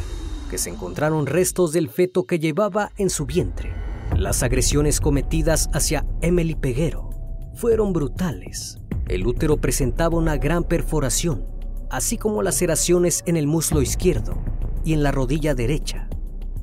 que 0.50 0.58
se 0.58 0.70
encontraron 0.70 1.25
restos 1.25 1.74
del 1.74 1.89
feto 1.89 2.25
que 2.25 2.39
llevaba 2.39 2.91
en 2.96 3.10
su 3.10 3.25
vientre. 3.25 3.74
Las 4.15 4.41
agresiones 4.41 5.01
cometidas 5.01 5.70
hacia 5.74 6.05
Emily 6.22 6.55
Peguero 6.55 7.10
fueron 7.55 7.91
brutales. 7.91 8.77
El 9.10 9.27
útero 9.27 9.58
presentaba 9.58 10.17
una 10.17 10.38
gran 10.38 10.63
perforación, 10.63 11.46
así 11.89 12.17
como 12.17 12.41
laceraciones 12.41 13.22
en 13.25 13.36
el 13.36 13.48
muslo 13.48 13.82
izquierdo 13.82 14.38
y 14.86 14.94
en 14.94 15.03
la 15.03 15.12
rodilla 15.12 15.55
derecha, 15.55 16.08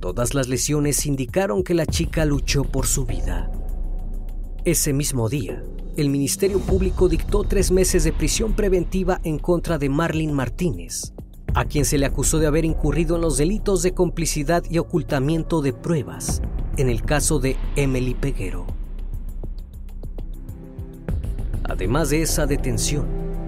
Todas 0.03 0.35
las 0.35 0.49
lesiones 0.49 1.07
indicaron 1.07 1.63
que 1.63 1.75
la 1.75 1.87
chica 1.87 2.25
luchó 2.25 2.65
por 2.65 2.87
su 2.89 3.07
vida. 3.07 3.53
Ese 4.65 4.93
mismo 4.93 5.29
día, 5.29 5.63
el 5.97 6.11
Ministerio 6.11 6.59
Público 6.59 7.09
dictó 7.09 7.45
tres 7.45 7.71
meses 7.71 8.03
de 8.03 8.13
prisión 8.13 8.55
preventiva 8.55 9.21
en 9.23 9.39
contra 9.39 9.79
de 9.79 9.89
Marlene 9.89 10.33
Martínez, 10.33 11.13
a 11.55 11.67
quien 11.67 11.85
se 11.85 11.99
le 11.99 12.07
acusó 12.07 12.41
de 12.41 12.49
haber 12.49 12.65
incurrido 12.65 13.15
en 13.15 13.23
los 13.23 13.37
delitos 13.37 13.85
de 13.85 13.95
complicidad 13.95 14.65
y 14.69 14.79
ocultamiento 14.79 15.63
de 15.63 15.73
pruebas 15.73 16.43
en 16.77 16.89
el 16.89 17.03
caso 17.03 17.39
de 17.39 17.57
Emily 17.77 18.15
Peguero. 18.15 18.67
Además 21.63 22.11
de 22.11 22.23
esa 22.23 22.47
detención, 22.47 23.07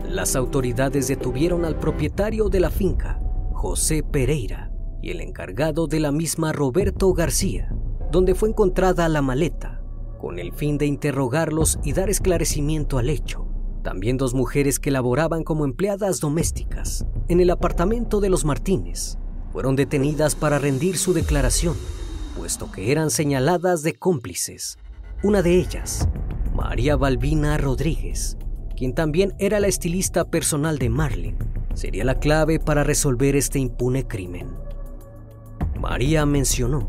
las 0.08 0.37
autoridades 0.37 1.08
detuvieron 1.08 1.64
al 1.64 1.80
propietario 1.80 2.49
de 2.49 2.61
la 2.61 2.70
finca, 2.70 3.18
José 3.50 4.04
Pereira, 4.04 4.70
y 5.04 5.11
el 5.11 5.20
encargado 5.20 5.87
de 5.87 6.00
la 6.00 6.12
misma 6.12 6.54
Roberto 6.54 7.12
García, 7.12 7.70
donde 8.11 8.34
fue 8.34 8.49
encontrada 8.49 9.06
la 9.11 9.20
maleta, 9.20 9.82
con 10.18 10.38
el 10.38 10.54
fin 10.54 10.78
de 10.78 10.87
interrogarlos 10.87 11.78
y 11.84 11.92
dar 11.92 12.08
esclarecimiento 12.08 12.96
al 12.96 13.11
hecho. 13.11 13.46
También 13.82 14.16
dos 14.16 14.32
mujeres 14.32 14.80
que 14.80 14.90
laboraban 14.90 15.44
como 15.44 15.66
empleadas 15.66 16.20
domésticas 16.20 17.04
en 17.28 17.40
el 17.40 17.50
apartamento 17.50 18.20
de 18.20 18.30
los 18.30 18.46
Martínez 18.46 19.18
fueron 19.52 19.76
detenidas 19.76 20.34
para 20.34 20.58
rendir 20.58 20.96
su 20.96 21.12
declaración, 21.12 21.76
puesto 22.34 22.73
que 22.73 22.90
eran 22.90 23.11
señaladas 23.11 23.82
de 23.82 23.92
cómplices. 23.92 24.78
Una 25.23 25.42
de 25.42 25.58
ellas, 25.58 26.08
María 26.54 26.96
Balbina 26.96 27.58
Rodríguez, 27.58 28.38
quien 28.75 28.94
también 28.94 29.34
era 29.38 29.61
la 29.61 29.66
estilista 29.66 30.25
personal 30.25 30.78
de 30.78 30.88
Marlin, 30.88 31.37
sería 31.75 32.04
la 32.04 32.18
clave 32.18 32.58
para 32.58 32.84
resolver 32.84 33.37
este 33.37 33.58
impune 33.58 34.06
crimen. 34.06 34.63
María 35.84 36.24
mencionó 36.24 36.88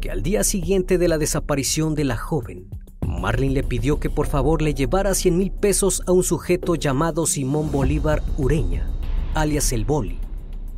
que 0.00 0.08
al 0.08 0.22
día 0.22 0.44
siguiente 0.44 0.98
de 0.98 1.08
la 1.08 1.18
desaparición 1.18 1.96
de 1.96 2.04
la 2.04 2.16
joven, 2.16 2.68
Marlin 3.04 3.54
le 3.54 3.64
pidió 3.64 3.98
que 3.98 4.08
por 4.08 4.28
favor 4.28 4.62
le 4.62 4.72
llevara 4.72 5.14
100 5.14 5.36
mil 5.36 5.50
pesos 5.50 6.00
a 6.06 6.12
un 6.12 6.22
sujeto 6.22 6.76
llamado 6.76 7.26
Simón 7.26 7.72
Bolívar 7.72 8.22
Ureña, 8.38 8.88
alias 9.34 9.72
El 9.72 9.84
Boli, 9.84 10.20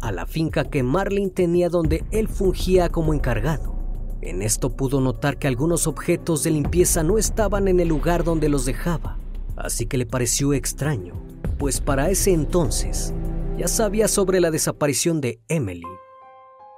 a 0.00 0.12
la 0.12 0.24
finca 0.24 0.64
que 0.64 0.82
Marlin 0.82 1.28
tenía 1.30 1.68
donde 1.68 2.04
él 2.10 2.28
fungía 2.28 2.88
como 2.88 3.12
encargado. 3.12 3.76
En 4.22 4.40
esto 4.40 4.74
pudo 4.74 5.02
notar 5.02 5.38
que 5.38 5.46
algunos 5.46 5.86
objetos 5.86 6.42
de 6.44 6.52
limpieza 6.52 7.02
no 7.02 7.18
estaban 7.18 7.68
en 7.68 7.80
el 7.80 7.88
lugar 7.88 8.24
donde 8.24 8.48
los 8.48 8.64
dejaba, 8.64 9.18
así 9.56 9.84
que 9.84 9.98
le 9.98 10.06
pareció 10.06 10.54
extraño, 10.54 11.22
pues 11.58 11.82
para 11.82 12.08
ese 12.08 12.32
entonces 12.32 13.12
ya 13.58 13.68
sabía 13.68 14.08
sobre 14.08 14.40
la 14.40 14.50
desaparición 14.50 15.20
de 15.20 15.42
Emily 15.48 15.97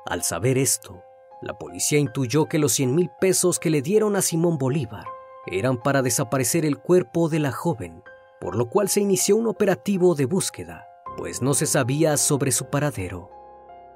al 0.07 0.23
saber 0.23 0.57
esto, 0.57 1.03
la 1.43 1.59
policía 1.59 1.99
intuyó 1.99 2.47
que 2.47 2.59
los 2.59 2.73
100 2.73 2.95
mil 2.95 3.11
pesos 3.21 3.59
que 3.59 3.71
le 3.71 3.83
dieron 3.83 4.17
a 4.17 4.23
Simón 4.23 4.59
Bolívar 4.59 5.05
eran 5.47 5.81
para 5.81 6.03
desaparecer 6.03 6.65
el 6.65 6.79
cuerpo 6.79 7.29
de 7.29 7.39
la 7.39 7.53
joven, 7.53 8.03
por 8.41 8.57
lo 8.57 8.69
cual 8.69 8.89
se 8.89 9.01
inició 9.01 9.37
un 9.37 9.47
operativo 9.47 10.15
de 10.15 10.27
búsqueda, 10.27 10.87
pues 11.17 11.43
no 11.43 11.55
se 11.55 11.67
sabía 11.67 12.17
sobre 12.17 12.53
su 12.53 12.67
paradero. 12.67 13.31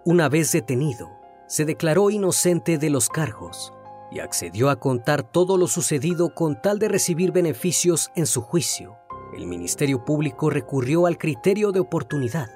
Una 0.05 0.29
vez 0.29 0.53
detenido, 0.53 1.11
se 1.47 1.65
declaró 1.65 2.11
inocente 2.11 2.79
de 2.79 2.91
los 2.91 3.09
cargos 3.09 3.73
y 4.11 4.21
accedió 4.21 4.71
a 4.71 4.77
contar 4.77 5.23
todo 5.23 5.57
lo 5.59 5.67
sucedido 5.67 6.35
con 6.35 6.61
tal 6.61 6.79
de 6.79 6.89
recibir 6.89 7.33
beneficios 7.33 8.11
en 8.15 8.27
su 8.27 8.43
juicio. 8.43 8.97
El 9.35 9.47
Ministerio 9.47 10.05
Público 10.05 10.51
recurrió 10.51 11.07
al 11.07 11.19
criterio 11.19 11.73
de 11.73 11.81
oportunidad 11.81 12.51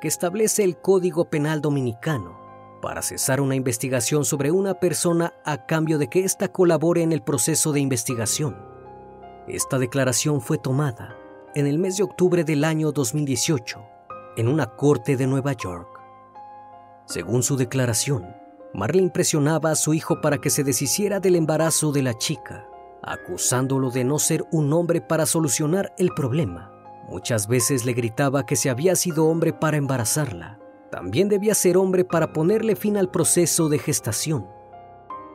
que 0.00 0.08
establece 0.08 0.64
el 0.64 0.78
Código 0.78 1.30
Penal 1.30 1.60
Dominicano 1.60 2.43
para 2.84 3.00
cesar 3.00 3.40
una 3.40 3.54
investigación 3.54 4.26
sobre 4.26 4.50
una 4.50 4.74
persona 4.74 5.32
a 5.42 5.64
cambio 5.64 5.96
de 5.96 6.08
que 6.08 6.22
ésta 6.22 6.48
colabore 6.48 7.00
en 7.00 7.12
el 7.12 7.22
proceso 7.22 7.72
de 7.72 7.80
investigación. 7.80 8.58
Esta 9.48 9.78
declaración 9.78 10.42
fue 10.42 10.58
tomada 10.58 11.16
en 11.54 11.66
el 11.66 11.78
mes 11.78 11.96
de 11.96 12.02
octubre 12.02 12.44
del 12.44 12.62
año 12.62 12.92
2018 12.92 13.82
en 14.36 14.48
una 14.48 14.66
corte 14.66 15.16
de 15.16 15.26
Nueva 15.26 15.54
York. 15.54 15.88
Según 17.06 17.42
su 17.42 17.56
declaración, 17.56 18.36
Marlene 18.74 19.08
presionaba 19.08 19.70
a 19.70 19.76
su 19.76 19.94
hijo 19.94 20.20
para 20.20 20.36
que 20.36 20.50
se 20.50 20.62
deshiciera 20.62 21.20
del 21.20 21.36
embarazo 21.36 21.90
de 21.90 22.02
la 22.02 22.18
chica, 22.18 22.68
acusándolo 23.02 23.90
de 23.92 24.04
no 24.04 24.18
ser 24.18 24.44
un 24.52 24.70
hombre 24.74 25.00
para 25.00 25.24
solucionar 25.24 25.94
el 25.96 26.10
problema. 26.10 26.70
Muchas 27.08 27.48
veces 27.48 27.86
le 27.86 27.94
gritaba 27.94 28.44
que 28.44 28.56
se 28.56 28.68
había 28.68 28.94
sido 28.94 29.24
hombre 29.24 29.54
para 29.54 29.78
embarazarla 29.78 30.58
también 30.94 31.28
debía 31.28 31.56
ser 31.56 31.76
hombre 31.76 32.04
para 32.04 32.32
ponerle 32.32 32.76
fin 32.76 32.96
al 32.96 33.10
proceso 33.10 33.68
de 33.68 33.80
gestación. 33.80 34.46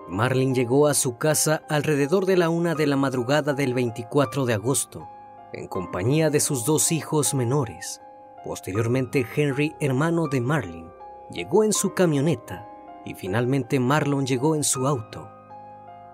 Marlin 0.08 0.56
llegó 0.56 0.88
a 0.88 0.94
su 0.94 1.18
casa 1.18 1.64
alrededor 1.68 2.26
de 2.26 2.38
la 2.38 2.48
una 2.48 2.76
de 2.76 2.88
la 2.88 2.96
madrugada 2.96 3.52
del 3.52 3.74
24 3.74 4.46
de 4.46 4.54
agosto, 4.54 5.10
en 5.52 5.68
compañía 5.68 6.30
de 6.30 6.40
sus 6.40 6.64
dos 6.64 6.94
hijos 6.94 7.34
menores. 7.34 8.02
Posteriormente, 8.46 9.26
Henry, 9.36 9.76
hermano 9.82 10.30
de 10.30 10.40
Marlin, 10.40 10.88
llegó 11.30 11.66
en 11.66 11.74
su 11.74 11.94
camioneta 11.94 12.66
y 13.06 13.14
finalmente 13.16 13.82
Marlon 13.82 14.26
llegó 14.26 14.56
en 14.56 14.64
su 14.64 14.88
auto. 14.88 15.30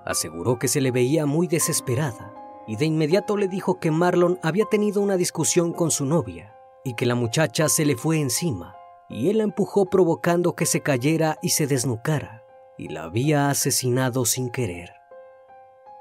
Aseguró 0.06 0.58
que 0.58 0.68
se 0.68 0.82
le 0.82 0.90
veía 0.90 1.28
muy 1.28 1.46
desesperada 1.46 2.34
y 2.66 2.78
de 2.78 2.86
inmediato 2.86 3.38
le 3.38 3.48
dijo 3.48 3.80
que 3.80 3.92
Marlon 3.92 4.40
había 4.42 4.66
tenido 4.66 5.02
una 5.02 5.18
discusión 5.18 5.72
con 5.72 5.92
su 5.92 6.04
novia 6.04 6.56
y 6.84 6.96
que 6.96 7.06
la 7.06 7.14
muchacha 7.14 7.70
se 7.70 7.86
le 7.86 7.96
fue 7.96 8.20
encima 8.20 8.75
y 9.10 9.30
él 9.30 9.40
la 9.40 9.44
empujó 9.44 9.86
provocando 9.86 10.56
que 10.56 10.66
se 10.66 10.82
cayera 10.82 11.38
y 11.42 11.50
se 11.50 11.68
desnucara, 11.68 12.44
y 12.78 12.90
la 12.90 13.04
había 13.04 13.50
asesinado 13.50 14.26
sin 14.26 14.50
querer. 14.50 14.94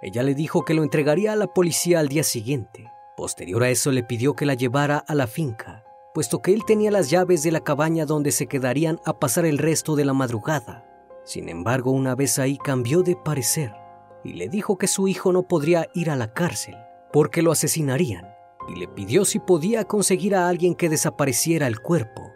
Ella 0.02 0.22
le 0.22 0.34
dijo 0.34 0.64
que 0.64 0.74
lo 0.74 0.82
entregaría 0.82 1.32
a 1.32 1.36
la 1.36 1.46
policía 1.46 2.00
al 2.00 2.08
día 2.08 2.24
siguiente. 2.24 2.90
Posterior 3.16 3.62
a 3.62 3.70
eso 3.70 3.90
le 3.90 4.02
pidió 4.02 4.34
que 4.34 4.46
la 4.46 4.54
llevara 4.54 4.98
a 4.98 5.14
la 5.14 5.26
finca 5.26 5.84
puesto 6.14 6.40
que 6.40 6.54
él 6.54 6.64
tenía 6.64 6.92
las 6.92 7.10
llaves 7.10 7.42
de 7.42 7.50
la 7.50 7.60
cabaña 7.60 8.06
donde 8.06 8.30
se 8.30 8.46
quedarían 8.46 9.00
a 9.04 9.18
pasar 9.18 9.44
el 9.44 9.58
resto 9.58 9.96
de 9.96 10.04
la 10.04 10.14
madrugada. 10.14 10.86
Sin 11.24 11.48
embargo, 11.48 11.90
una 11.90 12.14
vez 12.14 12.38
ahí 12.38 12.56
cambió 12.56 13.02
de 13.02 13.16
parecer 13.16 13.74
y 14.22 14.34
le 14.34 14.48
dijo 14.48 14.78
que 14.78 14.86
su 14.86 15.08
hijo 15.08 15.32
no 15.32 15.42
podría 15.42 15.88
ir 15.92 16.10
a 16.10 16.16
la 16.16 16.32
cárcel 16.32 16.76
porque 17.12 17.42
lo 17.42 17.50
asesinarían 17.50 18.32
y 18.68 18.78
le 18.78 18.86
pidió 18.86 19.24
si 19.24 19.40
podía 19.40 19.84
conseguir 19.84 20.36
a 20.36 20.48
alguien 20.48 20.76
que 20.76 20.88
desapareciera 20.88 21.66
el 21.66 21.80
cuerpo. 21.80 22.32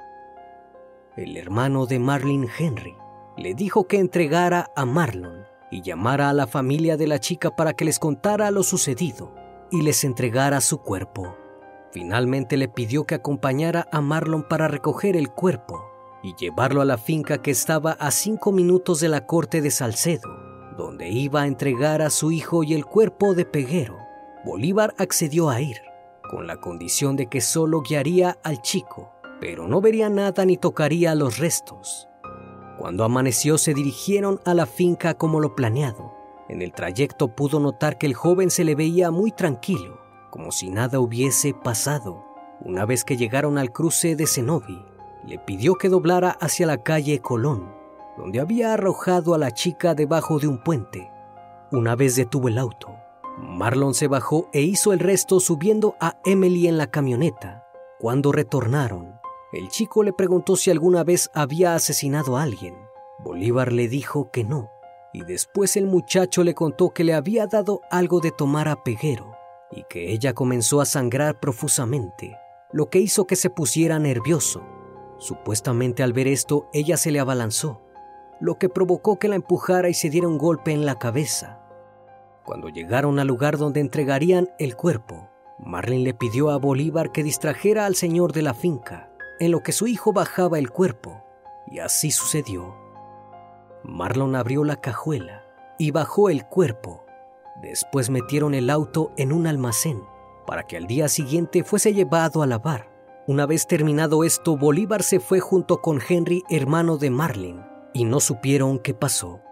El 1.18 1.36
hermano 1.36 1.86
de 1.86 1.98
Marlene 1.98 2.46
Henry 2.60 2.94
le 3.36 3.54
dijo 3.54 3.88
que 3.88 3.98
entregara 3.98 4.70
a 4.76 4.84
Marlon 4.84 5.46
y 5.68 5.82
llamara 5.82 6.30
a 6.30 6.32
la 6.32 6.46
familia 6.46 6.96
de 6.96 7.08
la 7.08 7.18
chica 7.18 7.56
para 7.56 7.72
que 7.72 7.84
les 7.84 7.98
contara 7.98 8.52
lo 8.52 8.62
sucedido 8.62 9.34
y 9.72 9.82
les 9.82 10.04
entregara 10.04 10.60
su 10.60 10.78
cuerpo. 10.78 11.34
Finalmente 11.90 12.56
le 12.56 12.68
pidió 12.68 13.04
que 13.04 13.16
acompañara 13.16 13.88
a 13.90 14.00
Marlon 14.00 14.46
para 14.46 14.68
recoger 14.68 15.16
el 15.16 15.28
cuerpo 15.28 15.82
y 16.22 16.36
llevarlo 16.36 16.82
a 16.82 16.84
la 16.84 16.98
finca 16.98 17.42
que 17.42 17.50
estaba 17.50 17.96
a 17.98 18.12
cinco 18.12 18.52
minutos 18.52 19.00
de 19.00 19.08
la 19.08 19.26
corte 19.26 19.60
de 19.60 19.72
Salcedo, 19.72 20.28
donde 20.76 21.08
iba 21.08 21.42
a 21.42 21.46
entregar 21.48 22.00
a 22.00 22.10
su 22.10 22.30
hijo 22.30 22.62
y 22.62 22.74
el 22.74 22.86
cuerpo 22.86 23.34
de 23.34 23.44
Peguero. 23.44 23.98
Bolívar 24.44 24.94
accedió 24.98 25.50
a 25.50 25.60
ir, 25.60 25.78
con 26.30 26.46
la 26.46 26.58
condición 26.58 27.16
de 27.16 27.26
que 27.26 27.40
solo 27.40 27.82
guiaría 27.82 28.38
al 28.44 28.62
chico, 28.62 29.17
pero 29.40 29.68
no 29.68 29.80
vería 29.80 30.08
nada 30.08 30.44
ni 30.44 30.56
tocaría 30.56 31.14
los 31.14 31.38
restos. 31.38 32.08
Cuando 32.78 33.04
amaneció 33.04 33.58
se 33.58 33.74
dirigieron 33.74 34.40
a 34.44 34.54
la 34.54 34.66
finca 34.66 35.14
como 35.14 35.40
lo 35.40 35.54
planeado. 35.54 36.14
En 36.48 36.62
el 36.62 36.72
trayecto 36.72 37.34
pudo 37.34 37.60
notar 37.60 37.98
que 37.98 38.06
el 38.06 38.14
joven 38.14 38.50
se 38.50 38.64
le 38.64 38.74
veía 38.74 39.10
muy 39.10 39.32
tranquilo, 39.32 40.00
como 40.30 40.50
si 40.52 40.70
nada 40.70 41.00
hubiese 41.00 41.52
pasado. 41.52 42.24
Una 42.60 42.84
vez 42.84 43.04
que 43.04 43.16
llegaron 43.16 43.58
al 43.58 43.72
cruce 43.72 44.16
de 44.16 44.26
Cenobi, 44.26 44.82
le 45.26 45.38
pidió 45.38 45.74
que 45.74 45.88
doblara 45.88 46.30
hacia 46.30 46.66
la 46.66 46.82
calle 46.82 47.20
Colón, 47.20 47.74
donde 48.16 48.40
había 48.40 48.72
arrojado 48.72 49.34
a 49.34 49.38
la 49.38 49.50
chica 49.50 49.94
debajo 49.94 50.38
de 50.38 50.48
un 50.48 50.62
puente. 50.62 51.10
Una 51.70 51.96
vez 51.96 52.16
detuvo 52.16 52.48
el 52.48 52.58
auto, 52.58 52.94
Marlon 53.40 53.94
se 53.94 54.08
bajó 54.08 54.48
e 54.52 54.62
hizo 54.62 54.92
el 54.92 54.98
resto 54.98 55.38
subiendo 55.38 55.96
a 56.00 56.16
Emily 56.24 56.66
en 56.66 56.78
la 56.78 56.88
camioneta. 56.88 57.64
Cuando 58.00 58.32
retornaron, 58.32 59.17
el 59.52 59.68
chico 59.68 60.02
le 60.02 60.12
preguntó 60.12 60.56
si 60.56 60.70
alguna 60.70 61.04
vez 61.04 61.30
había 61.32 61.74
asesinado 61.74 62.36
a 62.36 62.42
alguien. 62.42 62.76
Bolívar 63.18 63.72
le 63.72 63.88
dijo 63.88 64.30
que 64.30 64.44
no, 64.44 64.70
y 65.12 65.24
después 65.24 65.76
el 65.76 65.86
muchacho 65.86 66.44
le 66.44 66.54
contó 66.54 66.90
que 66.90 67.04
le 67.04 67.14
había 67.14 67.46
dado 67.46 67.80
algo 67.90 68.20
de 68.20 68.30
tomar 68.30 68.68
a 68.68 68.82
Peguero 68.82 69.34
y 69.70 69.84
que 69.84 70.12
ella 70.12 70.34
comenzó 70.34 70.80
a 70.80 70.86
sangrar 70.86 71.40
profusamente, 71.40 72.36
lo 72.72 72.90
que 72.90 72.98
hizo 72.98 73.26
que 73.26 73.36
se 73.36 73.50
pusiera 73.50 73.98
nervioso. 73.98 74.62
Supuestamente 75.18 76.02
al 76.02 76.12
ver 76.12 76.28
esto, 76.28 76.68
ella 76.72 76.96
se 76.96 77.10
le 77.10 77.20
abalanzó, 77.20 77.80
lo 78.40 78.58
que 78.58 78.68
provocó 78.68 79.18
que 79.18 79.28
la 79.28 79.36
empujara 79.36 79.88
y 79.88 79.94
se 79.94 80.10
diera 80.10 80.28
un 80.28 80.38
golpe 80.38 80.72
en 80.72 80.86
la 80.86 80.98
cabeza. 80.98 81.60
Cuando 82.44 82.68
llegaron 82.68 83.18
al 83.18 83.26
lugar 83.26 83.58
donde 83.58 83.80
entregarían 83.80 84.50
el 84.58 84.76
cuerpo, 84.76 85.28
Marlene 85.58 86.04
le 86.04 86.14
pidió 86.14 86.50
a 86.50 86.58
Bolívar 86.58 87.10
que 87.12 87.24
distrajera 87.24 87.84
al 87.84 87.94
señor 87.94 88.32
de 88.32 88.42
la 88.42 88.54
finca, 88.54 89.07
en 89.40 89.50
lo 89.50 89.62
que 89.62 89.72
su 89.72 89.86
hijo 89.86 90.12
bajaba 90.12 90.58
el 90.58 90.70
cuerpo, 90.70 91.22
y 91.66 91.78
así 91.78 92.10
sucedió. 92.10 92.76
Marlon 93.84 94.36
abrió 94.36 94.64
la 94.64 94.76
cajuela 94.76 95.44
y 95.78 95.90
bajó 95.90 96.30
el 96.30 96.46
cuerpo. 96.46 97.04
Después 97.62 98.10
metieron 98.10 98.54
el 98.54 98.70
auto 98.70 99.12
en 99.16 99.32
un 99.32 99.46
almacén 99.46 100.02
para 100.48 100.62
que 100.62 100.78
al 100.78 100.86
día 100.86 101.08
siguiente 101.08 101.62
fuese 101.62 101.92
llevado 101.92 102.42
a 102.42 102.46
lavar. 102.46 102.88
Una 103.26 103.44
vez 103.44 103.66
terminado 103.66 104.24
esto, 104.24 104.56
Bolívar 104.56 105.02
se 105.02 105.20
fue 105.20 105.40
junto 105.40 105.82
con 105.82 106.00
Henry, 106.00 106.42
hermano 106.48 106.96
de 106.96 107.10
Marlin, 107.10 107.60
y 107.92 108.04
no 108.04 108.18
supieron 108.18 108.78
qué 108.78 108.94
pasó. 108.94 109.42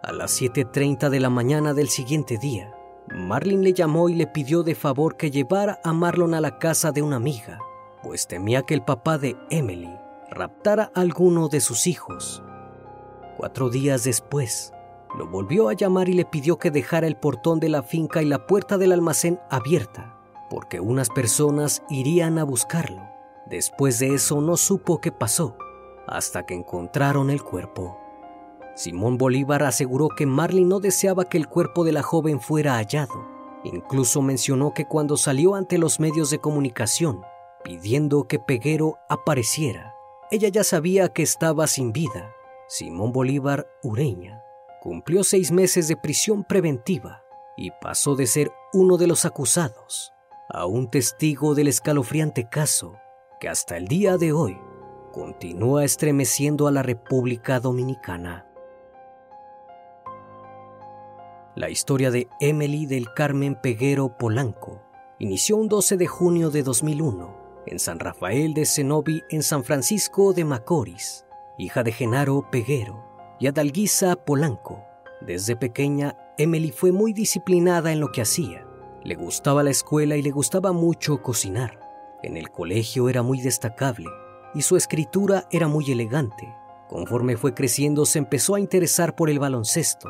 A 0.00 0.12
las 0.12 0.40
7.30 0.40 1.08
de 1.08 1.18
la 1.18 1.28
mañana 1.28 1.74
del 1.74 1.88
siguiente 1.88 2.38
día, 2.38 2.72
Marlin 3.12 3.64
le 3.64 3.72
llamó 3.72 4.08
y 4.08 4.14
le 4.14 4.28
pidió 4.28 4.62
de 4.62 4.76
favor 4.76 5.16
que 5.16 5.32
llevara 5.32 5.80
a 5.82 5.92
Marlon 5.92 6.34
a 6.34 6.40
la 6.40 6.60
casa 6.60 6.92
de 6.92 7.02
una 7.02 7.16
amiga, 7.16 7.58
pues 8.02 8.26
temía 8.26 8.62
que 8.62 8.74
el 8.74 8.82
papá 8.82 9.18
de 9.18 9.36
Emily 9.50 9.94
raptara 10.30 10.90
a 10.94 11.00
alguno 11.00 11.48
de 11.48 11.60
sus 11.60 11.86
hijos. 11.86 12.42
Cuatro 13.36 13.70
días 13.70 14.04
después, 14.04 14.72
lo 15.16 15.26
volvió 15.26 15.68
a 15.68 15.72
llamar 15.72 16.08
y 16.08 16.12
le 16.12 16.24
pidió 16.24 16.58
que 16.58 16.70
dejara 16.70 17.06
el 17.06 17.16
portón 17.16 17.60
de 17.60 17.68
la 17.68 17.82
finca 17.82 18.22
y 18.22 18.26
la 18.26 18.46
puerta 18.46 18.78
del 18.78 18.92
almacén 18.92 19.40
abierta, 19.50 20.18
porque 20.50 20.80
unas 20.80 21.08
personas 21.08 21.82
irían 21.88 22.38
a 22.38 22.44
buscarlo. 22.44 23.02
Después 23.46 23.98
de 23.98 24.14
eso 24.14 24.40
no 24.40 24.56
supo 24.56 25.00
qué 25.00 25.12
pasó, 25.12 25.56
hasta 26.06 26.44
que 26.44 26.54
encontraron 26.54 27.30
el 27.30 27.42
cuerpo. 27.42 27.98
Simón 28.74 29.18
Bolívar 29.18 29.62
aseguró 29.62 30.08
que 30.08 30.26
Marley 30.26 30.64
no 30.64 30.80
deseaba 30.80 31.24
que 31.24 31.38
el 31.38 31.48
cuerpo 31.48 31.84
de 31.84 31.92
la 31.92 32.02
joven 32.02 32.40
fuera 32.40 32.76
hallado. 32.76 33.26
Incluso 33.64 34.22
mencionó 34.22 34.72
que 34.72 34.86
cuando 34.86 35.16
salió 35.16 35.54
ante 35.54 35.78
los 35.78 35.98
medios 35.98 36.30
de 36.30 36.38
comunicación 36.38 37.22
pidiendo 37.68 38.26
que 38.26 38.38
Peguero 38.38 38.96
apareciera, 39.10 39.94
ella 40.30 40.48
ya 40.48 40.64
sabía 40.64 41.10
que 41.10 41.22
estaba 41.22 41.66
sin 41.66 41.92
vida. 41.92 42.34
Simón 42.66 43.12
Bolívar 43.12 43.68
Ureña 43.82 44.42
cumplió 44.80 45.22
seis 45.22 45.52
meses 45.52 45.86
de 45.86 45.98
prisión 45.98 46.44
preventiva 46.44 47.24
y 47.58 47.70
pasó 47.72 48.16
de 48.16 48.26
ser 48.26 48.50
uno 48.72 48.96
de 48.96 49.06
los 49.06 49.26
acusados 49.26 50.14
a 50.48 50.64
un 50.64 50.88
testigo 50.88 51.54
del 51.54 51.68
escalofriante 51.68 52.48
caso 52.48 52.96
que 53.38 53.50
hasta 53.50 53.76
el 53.76 53.86
día 53.86 54.16
de 54.16 54.32
hoy 54.32 54.58
continúa 55.12 55.84
estremeciendo 55.84 56.68
a 56.68 56.72
la 56.72 56.82
República 56.82 57.60
Dominicana. 57.60 58.46
La 61.54 61.68
historia 61.68 62.10
de 62.10 62.28
Emily 62.40 62.86
del 62.86 63.12
Carmen 63.12 63.60
Peguero 63.60 64.16
Polanco 64.16 64.80
inició 65.18 65.58
un 65.58 65.68
12 65.68 65.98
de 65.98 66.06
junio 66.06 66.48
de 66.48 66.62
2001 66.62 67.47
en 67.70 67.78
San 67.78 67.98
Rafael 67.98 68.54
de 68.54 68.64
Cenobi, 68.64 69.22
en 69.30 69.42
San 69.42 69.62
Francisco 69.62 70.32
de 70.32 70.44
Macorís, 70.44 71.26
hija 71.58 71.82
de 71.82 71.92
Genaro 71.92 72.48
Peguero 72.50 73.04
y 73.38 73.46
Adalguisa 73.46 74.16
Polanco. 74.16 74.82
Desde 75.20 75.54
pequeña, 75.54 76.16
Emily 76.38 76.70
fue 76.70 76.92
muy 76.92 77.12
disciplinada 77.12 77.92
en 77.92 78.00
lo 78.00 78.10
que 78.10 78.22
hacía. 78.22 78.66
Le 79.04 79.14
gustaba 79.16 79.62
la 79.62 79.70
escuela 79.70 80.16
y 80.16 80.22
le 80.22 80.30
gustaba 80.30 80.72
mucho 80.72 81.22
cocinar. 81.22 81.78
En 82.22 82.36
el 82.36 82.50
colegio 82.50 83.08
era 83.08 83.22
muy 83.22 83.40
destacable 83.40 84.06
y 84.54 84.62
su 84.62 84.76
escritura 84.76 85.46
era 85.50 85.68
muy 85.68 85.90
elegante. 85.90 86.54
Conforme 86.88 87.36
fue 87.36 87.52
creciendo 87.52 88.06
se 88.06 88.18
empezó 88.18 88.54
a 88.54 88.60
interesar 88.60 89.14
por 89.14 89.28
el 89.28 89.38
baloncesto 89.38 90.08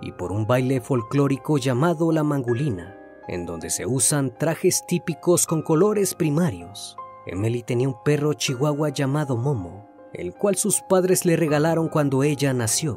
y 0.00 0.12
por 0.12 0.30
un 0.30 0.46
baile 0.46 0.80
folclórico 0.80 1.58
llamado 1.58 2.12
la 2.12 2.22
mangulina, 2.22 2.96
en 3.26 3.46
donde 3.46 3.68
se 3.68 3.84
usan 3.84 4.36
trajes 4.38 4.84
típicos 4.86 5.46
con 5.46 5.62
colores 5.62 6.14
primarios. 6.14 6.96
Emily 7.26 7.62
tenía 7.62 7.88
un 7.88 8.02
perro 8.02 8.32
chihuahua 8.32 8.88
llamado 8.88 9.36
Momo, 9.36 9.88
el 10.12 10.34
cual 10.34 10.56
sus 10.56 10.80
padres 10.80 11.24
le 11.24 11.36
regalaron 11.36 11.88
cuando 11.88 12.22
ella 12.22 12.52
nació, 12.52 12.96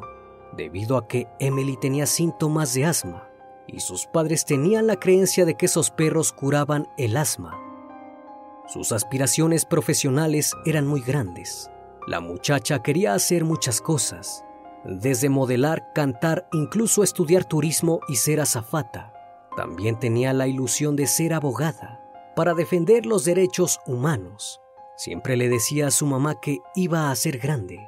debido 0.56 0.96
a 0.96 1.06
que 1.06 1.28
Emily 1.38 1.76
tenía 1.76 2.06
síntomas 2.06 2.74
de 2.74 2.86
asma 2.86 3.28
y 3.66 3.80
sus 3.80 4.06
padres 4.06 4.44
tenían 4.44 4.86
la 4.86 4.96
creencia 4.96 5.44
de 5.44 5.54
que 5.54 5.66
esos 5.66 5.90
perros 5.90 6.32
curaban 6.32 6.88
el 6.98 7.16
asma. 7.16 7.58
Sus 8.66 8.92
aspiraciones 8.92 9.64
profesionales 9.64 10.54
eran 10.64 10.86
muy 10.86 11.00
grandes. 11.00 11.70
La 12.06 12.20
muchacha 12.20 12.82
quería 12.82 13.14
hacer 13.14 13.44
muchas 13.44 13.80
cosas, 13.80 14.44
desde 14.84 15.28
modelar, 15.28 15.92
cantar, 15.94 16.46
incluso 16.52 17.02
estudiar 17.02 17.44
turismo 17.44 18.00
y 18.08 18.16
ser 18.16 18.40
azafata. 18.40 19.12
También 19.56 19.98
tenía 19.98 20.32
la 20.32 20.46
ilusión 20.46 20.96
de 20.96 21.06
ser 21.06 21.32
abogada 21.32 22.03
para 22.34 22.54
defender 22.54 23.06
los 23.06 23.24
derechos 23.24 23.78
humanos. 23.86 24.60
Siempre 24.96 25.36
le 25.36 25.48
decía 25.48 25.88
a 25.88 25.90
su 25.90 26.06
mamá 26.06 26.40
que 26.40 26.58
iba 26.74 27.10
a 27.10 27.16
ser 27.16 27.38
grande. 27.38 27.80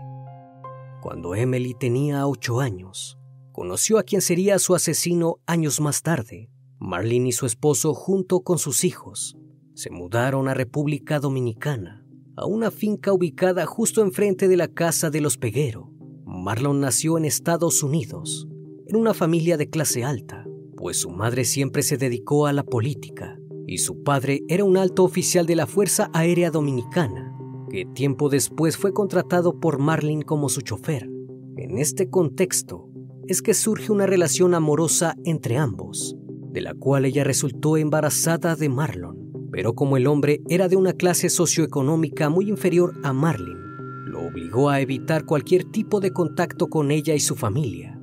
Cuando 1.02 1.35
Emily 1.35 1.74
tenía 1.74 2.26
ocho 2.26 2.61
años, 2.61 3.18
conoció 3.52 3.98
a 3.98 4.02
quien 4.02 4.20
sería 4.20 4.59
su 4.59 4.74
asesino 4.74 5.37
años 5.46 5.80
más 5.80 6.02
tarde. 6.02 6.50
Marlene 6.78 7.28
y 7.28 7.32
su 7.32 7.46
esposo, 7.46 7.94
junto 7.94 8.40
con 8.40 8.59
sus 8.59 8.85
hijos, 8.85 9.37
se 9.74 9.90
mudaron 9.90 10.48
a 10.48 10.54
República 10.54 11.20
Dominicana, 11.20 12.04
a 12.37 12.44
una 12.44 12.70
finca 12.70 13.12
ubicada 13.12 13.66
justo 13.66 14.02
enfrente 14.02 14.48
de 14.48 14.56
la 14.56 14.68
casa 14.68 15.11
de 15.11 15.20
los 15.20 15.38
Peguero. 15.38 15.90
Marlon 16.24 16.80
nació 16.80 17.18
en 17.18 17.24
Estados 17.24 17.82
Unidos, 17.82 18.46
en 18.88 18.96
una 18.96 19.14
familia 19.14 19.56
de 19.56 19.70
clase 19.70 20.04
alta, 20.04 20.44
pues 20.76 21.00
su 21.00 21.11
madre 21.11 21.44
siempre 21.44 21.82
se 21.82 21.96
dedicó 21.96 22.46
a 22.46 22.52
la 22.52 22.62
política 22.62 23.38
y 23.66 23.79
su 23.79 24.02
padre 24.02 24.42
era 24.48 24.64
un 24.64 24.76
alto 24.76 25.05
oficial 25.05 25.46
de 25.46 25.57
la 25.57 25.66
Fuerza 25.66 26.11
Aérea 26.12 26.50
Dominicana, 26.50 27.37
que 27.70 27.85
tiempo 27.85 28.29
después 28.29 28.76
fue 28.76 28.92
contratado 28.92 29.59
por 29.59 29.79
Marlin 29.79 30.22
como 30.22 30.48
su 30.48 30.61
chofer. 30.61 31.09
En 31.57 31.79
este 31.79 32.09
contexto 32.09 32.88
es 33.26 33.42
que 33.42 33.55
surge 33.55 33.90
una 33.90 34.07
relación 34.07 34.55
amorosa 34.55 35.16
entre 35.24 35.57
ambos, 35.57 36.16
de 36.52 36.61
la 36.61 36.74
cual 36.74 37.05
ella 37.05 37.24
resultó 37.24 37.76
embarazada 37.76 38.55
de 38.55 38.68
Marlon, 38.68 39.48
pero 39.50 39.74
como 39.74 39.96
el 39.96 40.07
hombre 40.07 40.42
era 40.48 40.68
de 40.68 40.76
una 40.76 40.92
clase 40.92 41.29
socioeconómica 41.29 42.29
muy 42.31 42.48
inferior 42.48 42.94
a 43.02 43.12
Marlin, 43.12 43.59
lo 44.07 44.26
obligó 44.26 44.70
a 44.70 44.81
evitar 44.81 45.24
cualquier 45.24 45.64
tipo 45.64 46.00
de 46.00 46.12
contacto 46.12 46.68
con 46.68 46.90
ella 46.90 47.14
y 47.14 47.20
su 47.20 47.35
familia. 47.35 48.00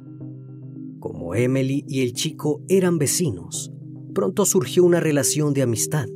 Como 1.00 1.36
Emily 1.36 1.86
y 1.88 2.02
el 2.02 2.14
chico 2.14 2.62
eran 2.68 2.98
vecinos, 2.98 3.73
pronto 4.14 4.46
surgió 4.46 4.84
una 4.84 5.00
relación 5.00 5.54
de 5.54 5.64
amistad. 5.64 6.08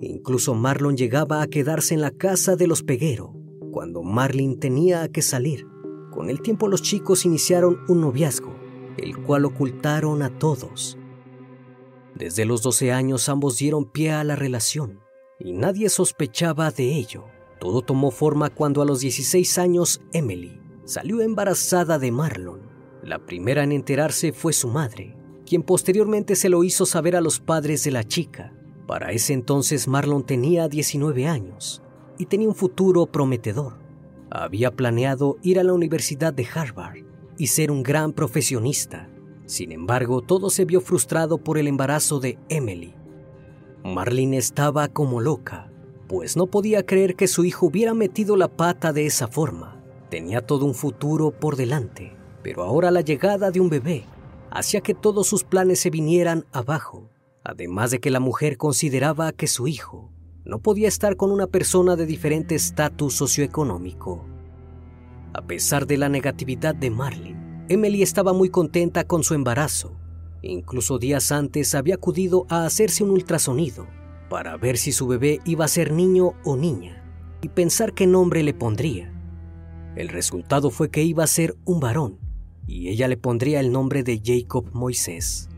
Incluso 0.00 0.54
Marlon 0.54 0.96
llegaba 0.96 1.40
a 1.40 1.46
quedarse 1.46 1.94
en 1.94 2.00
la 2.00 2.10
casa 2.10 2.56
de 2.56 2.66
los 2.66 2.82
Peguero 2.82 3.34
cuando 3.72 4.02
Marlin 4.02 4.60
tenía 4.60 5.08
que 5.08 5.22
salir. 5.22 5.66
Con 6.12 6.30
el 6.30 6.40
tiempo 6.42 6.68
los 6.68 6.82
chicos 6.82 7.24
iniciaron 7.24 7.80
un 7.88 8.02
noviazgo, 8.02 8.54
el 8.98 9.16
cual 9.18 9.44
ocultaron 9.46 10.22
a 10.22 10.38
todos. 10.38 10.96
Desde 12.14 12.44
los 12.44 12.62
12 12.62 12.92
años 12.92 13.28
ambos 13.28 13.58
dieron 13.58 13.90
pie 13.90 14.12
a 14.12 14.22
la 14.22 14.36
relación 14.36 15.00
y 15.40 15.52
nadie 15.52 15.88
sospechaba 15.88 16.70
de 16.70 16.94
ello. 16.94 17.24
Todo 17.58 17.82
tomó 17.82 18.10
forma 18.10 18.50
cuando 18.50 18.82
a 18.82 18.84
los 18.84 19.00
16 19.00 19.58
años 19.58 20.00
Emily 20.12 20.60
salió 20.84 21.20
embarazada 21.20 21.98
de 21.98 22.12
Marlon. 22.12 22.60
La 23.02 23.26
primera 23.26 23.64
en 23.64 23.72
enterarse 23.72 24.32
fue 24.32 24.52
su 24.52 24.68
madre, 24.68 25.16
quien 25.44 25.62
posteriormente 25.62 26.36
se 26.36 26.48
lo 26.48 26.64
hizo 26.64 26.86
saber 26.86 27.16
a 27.16 27.20
los 27.20 27.40
padres 27.40 27.84
de 27.84 27.90
la 27.90 28.04
chica. 28.04 28.52
Para 28.86 29.12
ese 29.12 29.32
entonces 29.32 29.88
Marlon 29.88 30.24
tenía 30.24 30.68
19 30.68 31.26
años 31.26 31.82
y 32.18 32.26
tenía 32.26 32.48
un 32.48 32.54
futuro 32.54 33.06
prometedor. 33.06 33.78
Había 34.30 34.70
planeado 34.72 35.36
ir 35.42 35.58
a 35.58 35.64
la 35.64 35.72
Universidad 35.72 36.32
de 36.32 36.46
Harvard 36.52 36.98
y 37.38 37.48
ser 37.48 37.70
un 37.70 37.82
gran 37.82 38.12
profesionista. 38.12 39.08
Sin 39.46 39.72
embargo, 39.72 40.22
todo 40.22 40.50
se 40.50 40.64
vio 40.64 40.80
frustrado 40.80 41.38
por 41.38 41.58
el 41.58 41.68
embarazo 41.68 42.20
de 42.20 42.38
Emily. 42.48 42.94
Marlene 43.84 44.38
estaba 44.38 44.88
como 44.88 45.20
loca, 45.20 45.70
pues 46.08 46.36
no 46.36 46.46
podía 46.46 46.84
creer 46.86 47.16
que 47.16 47.28
su 47.28 47.44
hijo 47.44 47.66
hubiera 47.66 47.92
metido 47.92 48.36
la 48.36 48.48
pata 48.48 48.92
de 48.92 49.06
esa 49.06 49.28
forma. 49.28 49.82
Tenía 50.10 50.40
todo 50.40 50.64
un 50.64 50.74
futuro 50.74 51.30
por 51.30 51.56
delante, 51.56 52.16
pero 52.42 52.62
ahora 52.62 52.90
la 52.90 53.02
llegada 53.02 53.50
de 53.50 53.60
un 53.60 53.68
bebé 53.68 54.04
hacía 54.54 54.80
que 54.80 54.94
todos 54.94 55.26
sus 55.26 55.44
planes 55.44 55.80
se 55.80 55.90
vinieran 55.90 56.46
abajo, 56.52 57.10
además 57.42 57.90
de 57.90 57.98
que 57.98 58.10
la 58.10 58.20
mujer 58.20 58.56
consideraba 58.56 59.32
que 59.32 59.48
su 59.48 59.68
hijo 59.68 60.12
no 60.44 60.60
podía 60.60 60.88
estar 60.88 61.16
con 61.16 61.30
una 61.30 61.46
persona 61.46 61.96
de 61.96 62.06
diferente 62.06 62.54
estatus 62.54 63.14
socioeconómico. 63.14 64.24
A 65.32 65.42
pesar 65.42 65.86
de 65.86 65.96
la 65.96 66.08
negatividad 66.08 66.74
de 66.74 66.90
Marlene, 66.90 67.66
Emily 67.68 68.02
estaba 68.02 68.32
muy 68.32 68.50
contenta 68.50 69.04
con 69.04 69.24
su 69.24 69.34
embarazo. 69.34 69.96
Incluso 70.42 70.98
días 70.98 71.32
antes 71.32 71.74
había 71.74 71.96
acudido 71.96 72.46
a 72.50 72.66
hacerse 72.66 73.02
un 73.02 73.10
ultrasonido 73.10 73.86
para 74.28 74.56
ver 74.56 74.76
si 74.76 74.92
su 74.92 75.06
bebé 75.06 75.40
iba 75.44 75.64
a 75.64 75.68
ser 75.68 75.92
niño 75.92 76.34
o 76.44 76.56
niña 76.56 77.02
y 77.40 77.48
pensar 77.48 77.94
qué 77.94 78.06
nombre 78.06 78.42
le 78.42 78.54
pondría. 78.54 79.10
El 79.96 80.08
resultado 80.08 80.70
fue 80.70 80.90
que 80.90 81.02
iba 81.02 81.24
a 81.24 81.28
ser 81.28 81.56
un 81.64 81.80
varón 81.80 82.23
y 82.66 82.88
ella 82.88 83.08
le 83.08 83.16
pondría 83.16 83.60
el 83.60 83.72
nombre 83.72 84.02
de 84.02 84.20
Jacob 84.24 84.70
Moisés. 84.72 85.48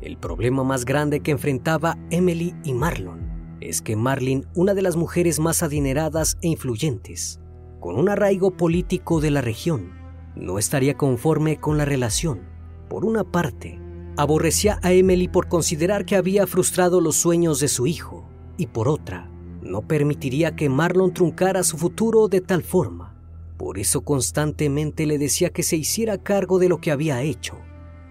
El 0.00 0.16
problema 0.16 0.64
más 0.64 0.84
grande 0.84 1.20
que 1.20 1.30
enfrentaba 1.30 1.96
Emily 2.10 2.54
y 2.64 2.74
Marlon 2.74 3.58
es 3.60 3.80
que 3.80 3.94
Marlin, 3.94 4.46
una 4.54 4.74
de 4.74 4.82
las 4.82 4.96
mujeres 4.96 5.38
más 5.38 5.62
adineradas 5.62 6.36
e 6.42 6.48
influyentes, 6.48 7.40
con 7.78 7.96
un 7.96 8.08
arraigo 8.08 8.56
político 8.56 9.20
de 9.20 9.30
la 9.30 9.40
región, 9.40 9.92
no 10.34 10.58
estaría 10.58 10.96
conforme 10.96 11.58
con 11.58 11.78
la 11.78 11.84
relación. 11.84 12.40
Por 12.88 13.04
una 13.04 13.24
parte, 13.24 13.78
aborrecía 14.16 14.78
a 14.82 14.92
Emily 14.92 15.28
por 15.28 15.48
considerar 15.48 16.04
que 16.04 16.16
había 16.16 16.46
frustrado 16.46 17.00
los 17.00 17.16
sueños 17.16 17.60
de 17.60 17.68
su 17.68 17.86
hijo, 17.86 18.28
y 18.56 18.66
por 18.66 18.88
otra, 18.88 19.30
no 19.62 19.82
permitiría 19.82 20.56
que 20.56 20.68
Marlon 20.68 21.14
truncara 21.14 21.62
su 21.62 21.78
futuro 21.78 22.28
de 22.28 22.40
tal 22.40 22.62
forma. 22.62 23.11
Por 23.56 23.78
eso 23.78 24.02
constantemente 24.02 25.06
le 25.06 25.18
decía 25.18 25.50
que 25.50 25.62
se 25.62 25.76
hiciera 25.76 26.18
cargo 26.18 26.58
de 26.58 26.68
lo 26.68 26.80
que 26.80 26.90
había 26.90 27.22
hecho 27.22 27.58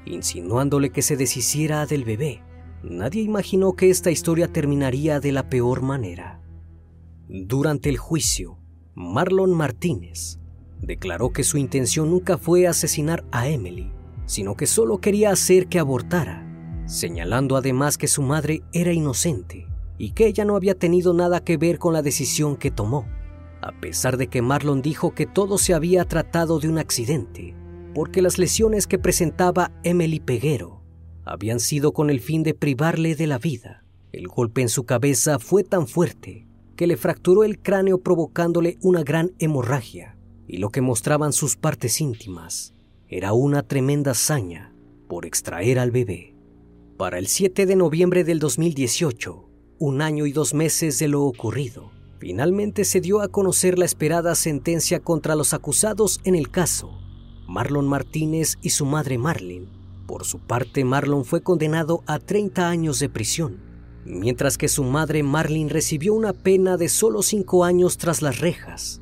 insinuándole 0.06 0.92
que 0.92 1.02
se 1.02 1.18
deshiciera 1.18 1.86
del 1.86 2.04
bebé. 2.04 2.44
Nadie 2.84 3.22
imaginó 3.22 3.74
que 3.74 3.90
esta 3.90 4.12
historia 4.12 4.48
terminaría 4.48 5.20
de 5.20 5.32
la 5.32 5.50
peor 5.50 5.82
manera. 5.82 6.42
Durante 7.28 7.90
el 7.90 7.98
juicio, 7.98 8.58
Marlon 8.96 9.54
Martínez 9.54 10.40
declaró 10.80 11.32
que 11.32 11.44
su 11.44 11.58
intención 11.58 12.10
nunca 12.10 12.38
fue 12.38 12.68
asesinar 12.68 13.24
a 13.32 13.48
Emily, 13.48 13.92
sino 14.26 14.56
que 14.56 14.66
solo 14.66 14.98
quería 14.98 15.32
hacer 15.32 15.68
que 15.68 15.80
abortara, 15.80 16.84
señalando 16.88 17.56
además 17.56 17.98
que 17.98 18.08
su 18.08 18.24
madre 18.24 18.64
era 18.74 18.92
inocente 18.92 19.68
y 20.00 20.12
que 20.12 20.26
ella 20.26 20.44
no 20.44 20.56
había 20.56 20.74
tenido 20.74 21.14
nada 21.14 21.44
que 21.44 21.58
ver 21.58 21.78
con 21.78 21.94
la 21.94 22.02
decisión 22.02 22.58
que 22.58 22.72
tomó. 22.72 23.06
A 23.62 23.72
pesar 23.80 24.18
de 24.18 24.28
que 24.28 24.42
Marlon 24.42 24.82
dijo 24.82 25.14
que 25.14 25.28
todo 25.28 25.58
se 25.58 25.74
había 25.74 26.06
tratado 26.06 26.60
de 26.60 26.68
un 26.68 26.80
accidente, 26.80 27.56
porque 27.94 28.22
las 28.22 28.38
lesiones 28.38 28.88
que 28.88 28.98
presentaba 28.98 29.72
Emily 29.84 30.20
Peguero 30.20 30.82
habían 31.24 31.60
sido 31.60 31.94
con 31.94 32.10
el 32.10 32.20
fin 32.20 32.42
de 32.44 32.54
privarle 32.54 33.16
de 33.16 33.28
la 33.28 33.38
vida. 33.38 33.84
El 34.12 34.28
golpe 34.28 34.62
en 34.62 34.70
su 34.70 34.86
cabeza 34.86 35.40
fue 35.40 35.64
tan 35.64 35.88
fuerte 35.88 36.48
que 36.76 36.88
le 36.88 36.98
fracturó 36.98 37.44
el 37.44 37.60
cráneo 37.60 38.00
provocándole 38.00 38.78
una 38.82 39.04
gran 39.04 39.34
hemorragia, 39.38 40.18
y 40.48 40.58
lo 40.58 40.70
que 40.70 40.82
mostraban 40.82 41.32
sus 41.32 41.56
partes 41.56 42.02
íntimas 42.02 42.74
era 43.08 43.34
una 43.34 43.62
tremenda 43.62 44.12
hazaña 44.12 44.74
por 45.08 45.26
extraer 45.26 45.78
al 45.78 45.92
bebé. 45.92 46.36
Para 46.98 47.20
el 47.20 47.28
7 47.28 47.66
de 47.66 47.76
noviembre 47.76 48.24
del 48.24 48.40
2018, 48.40 49.50
un 49.80 50.02
año 50.02 50.26
y 50.26 50.32
dos 50.32 50.54
meses 50.54 50.98
de 50.98 51.08
lo 51.08 51.24
ocurrido, 51.24 51.92
finalmente 52.22 52.86
se 52.86 53.02
dio 53.02 53.20
a 53.22 53.30
conocer 53.30 53.80
la 53.80 53.86
esperada 53.86 54.36
sentencia 54.36 55.00
contra 55.00 55.36
los 55.36 55.56
acusados 55.56 56.22
en 56.24 56.36
el 56.36 56.52
caso 56.52 56.92
Marlon 57.48 57.88
Martínez 57.88 58.60
y 58.62 58.70
su 58.70 58.86
madre 58.86 59.18
Marlene. 59.18 59.68
Por 60.06 60.24
su 60.24 60.38
parte, 60.38 60.86
Marlon 60.86 61.26
fue 61.26 61.42
condenado 61.42 62.04
a 62.06 62.20
30 62.20 62.70
años 62.70 63.00
de 63.00 63.10
prisión, 63.10 63.58
mientras 64.06 64.60
que 64.60 64.68
su 64.68 64.84
madre 64.84 65.24
Marlene 65.24 65.72
recibió 65.72 66.14
una 66.14 66.32
pena 66.32 66.78
de 66.78 66.90
solo 66.90 67.24
5 67.24 67.66
años 67.66 67.98
tras 67.98 68.22
las 68.22 68.40
rejas. 68.40 69.02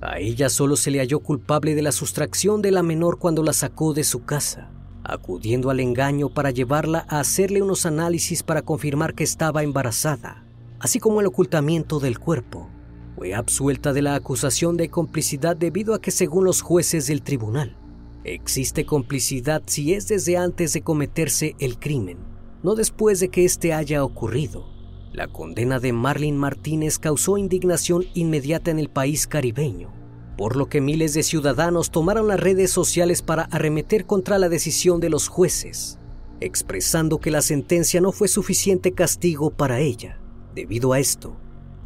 A 0.00 0.20
ella 0.20 0.48
solo 0.48 0.76
se 0.76 0.92
le 0.92 1.00
halló 1.00 1.18
culpable 1.18 1.74
de 1.74 1.82
la 1.82 1.90
sustracción 1.90 2.62
de 2.62 2.70
la 2.70 2.84
menor 2.84 3.18
cuando 3.18 3.42
la 3.42 3.52
sacó 3.52 3.94
de 3.94 4.04
su 4.04 4.24
casa, 4.24 4.70
acudiendo 5.02 5.70
al 5.70 5.80
engaño 5.80 6.32
para 6.32 6.52
llevarla 6.52 7.04
a 7.08 7.18
hacerle 7.18 7.62
unos 7.62 7.84
análisis 7.84 8.44
para 8.44 8.62
confirmar 8.62 9.14
que 9.14 9.24
estaba 9.24 9.64
embarazada, 9.64 10.46
así 10.80 10.98
como 10.98 11.20
el 11.20 11.26
ocultamiento 11.26 12.00
del 12.00 12.18
cuerpo. 12.18 12.68
Fue 13.16 13.34
absuelta 13.34 13.92
de 13.92 14.02
la 14.02 14.14
acusación 14.14 14.76
de 14.76 14.88
complicidad 14.88 15.56
debido 15.56 15.94
a 15.94 16.00
que 16.00 16.10
según 16.10 16.44
los 16.44 16.62
jueces 16.62 17.06
del 17.06 17.22
tribunal, 17.22 17.76
Existe 18.24 18.84
complicidad 18.84 19.62
si 19.64 19.94
es 19.94 20.06
desde 20.06 20.36
antes 20.36 20.74
de 20.74 20.82
cometerse 20.82 21.56
el 21.58 21.78
crimen, 21.78 22.18
no 22.62 22.74
después 22.74 23.18
de 23.18 23.30
que 23.30 23.46
éste 23.46 23.72
haya 23.72 24.04
ocurrido. 24.04 24.68
La 25.12 25.26
condena 25.26 25.80
de 25.80 25.94
Marlene 25.94 26.36
Martínez 26.36 26.98
causó 26.98 27.38
indignación 27.38 28.04
inmediata 28.12 28.70
en 28.70 28.78
el 28.78 28.90
país 28.90 29.26
caribeño, 29.26 29.90
por 30.36 30.56
lo 30.56 30.68
que 30.68 30.82
miles 30.82 31.14
de 31.14 31.22
ciudadanos 31.22 31.90
tomaron 31.90 32.28
las 32.28 32.38
redes 32.38 32.70
sociales 32.70 33.22
para 33.22 33.44
arremeter 33.44 34.04
contra 34.04 34.38
la 34.38 34.50
decisión 34.50 35.00
de 35.00 35.08
los 35.08 35.28
jueces, 35.28 35.98
expresando 36.40 37.20
que 37.20 37.30
la 37.30 37.40
sentencia 37.40 38.02
no 38.02 38.12
fue 38.12 38.28
suficiente 38.28 38.92
castigo 38.92 39.50
para 39.50 39.80
ella. 39.80 40.19
Debido 40.54 40.92
a 40.92 40.98
esto, 40.98 41.36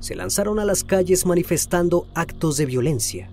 se 0.01 0.15
lanzaron 0.15 0.59
a 0.59 0.65
las 0.65 0.85
calles 0.85 1.27
manifestando 1.27 2.07
actos 2.15 2.57
de 2.57 2.67
violencia. 2.67 3.31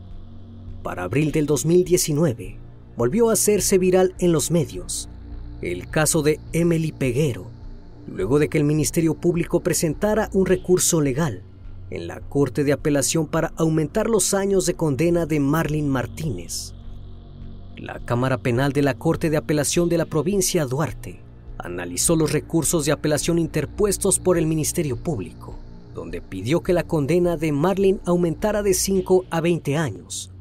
Para 0.84 1.04
abril 1.04 1.32
del 1.32 1.46
2019, 1.46 2.58
volvió 2.98 3.30
a 3.30 3.34
hacerse 3.34 3.78
viral 3.78 4.14
en 4.20 4.32
los 4.32 4.52
medios. 4.52 5.10
El 5.62 5.90
caso 5.90 6.22
de 6.22 6.40
Emily 6.54 6.92
Peguero, 6.92 7.48
luego 8.08 8.40
de 8.40 8.50
que 8.50 8.58
el 8.58 8.64
Ministerio 8.64 9.14
Público 9.14 9.62
presentara 9.62 10.30
un 10.34 10.46
recurso 10.46 11.02
legal 11.02 11.44
en 11.90 12.08
la 12.08 12.20
Corte 12.20 12.64
de 12.64 12.74
Apelación 12.74 13.28
para 13.28 13.54
aumentar 13.58 14.10
los 14.10 14.34
años 14.34 14.66
de 14.66 14.74
condena 14.74 15.26
de 15.26 15.40
Marlene 15.40 15.88
Martínez. 15.88 16.74
La 17.78 18.00
Cámara 18.00 18.38
Penal 18.38 18.74
de 18.74 18.82
la 18.82 18.96
Corte 18.96 19.30
de 19.30 19.38
Apelación 19.38 19.88
de 19.90 19.98
la 19.98 20.06
provincia 20.06 20.66
Duarte 20.66 21.20
analizó 21.64 22.16
los 22.16 22.32
recursos 22.32 22.86
de 22.86 22.92
apelación 22.92 23.40
interpuestos 23.40 24.20
por 24.20 24.38
el 24.38 24.46
Ministerio 24.46 24.98
Público, 24.98 25.56
donde 25.94 26.22
pidió 26.22 26.62
que 26.62 26.74
la 26.74 26.84
condena 26.84 27.38
de 27.38 27.52
Marlene 27.52 28.00
aumentara 28.06 28.64
de 28.64 28.74
5 28.74 29.26
a 29.30 29.42
20 29.42 29.78
años 29.78 30.32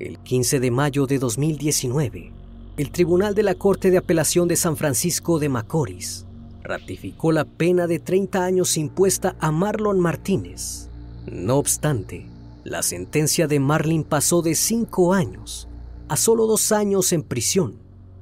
el 0.00 0.18
15 0.18 0.60
de 0.60 0.70
mayo 0.70 1.06
de 1.06 1.18
2019, 1.18 2.32
el 2.76 2.90
Tribunal 2.92 3.34
de 3.34 3.42
la 3.42 3.56
Corte 3.56 3.90
de 3.90 3.98
Apelación 3.98 4.46
de 4.46 4.54
San 4.54 4.76
Francisco 4.76 5.38
de 5.38 5.48
Macorís 5.48 6.24
ratificó 6.62 7.32
la 7.32 7.44
pena 7.44 7.86
de 7.86 7.98
30 7.98 8.44
años 8.44 8.76
impuesta 8.76 9.34
a 9.40 9.50
Marlon 9.50 9.98
Martínez. 9.98 10.88
No 11.26 11.56
obstante, 11.56 12.26
la 12.62 12.82
sentencia 12.82 13.48
de 13.48 13.58
Marlin 13.58 14.04
pasó 14.04 14.42
de 14.42 14.54
5 14.54 15.14
años 15.14 15.68
a 16.08 16.16
solo 16.16 16.46
2 16.46 16.72
años 16.72 17.12
en 17.12 17.22
prisión, 17.22 17.78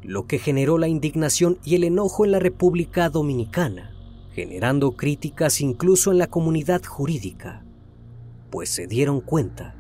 lo 0.06 0.26
que 0.26 0.38
generó 0.38 0.78
la 0.78 0.86
indignación 0.86 1.58
y 1.64 1.74
el 1.74 1.84
enojo 1.84 2.24
en 2.24 2.30
la 2.30 2.38
República 2.38 3.10
Dominicana. 3.10 3.92
generando 4.32 4.92
críticas 4.92 5.62
incluso 5.62 6.12
en 6.12 6.18
la 6.18 6.26
comunidad 6.26 6.84
jurídica, 6.84 7.64
pues 8.50 8.68
se 8.68 8.86
dieron 8.86 9.22
cuenta 9.22 9.74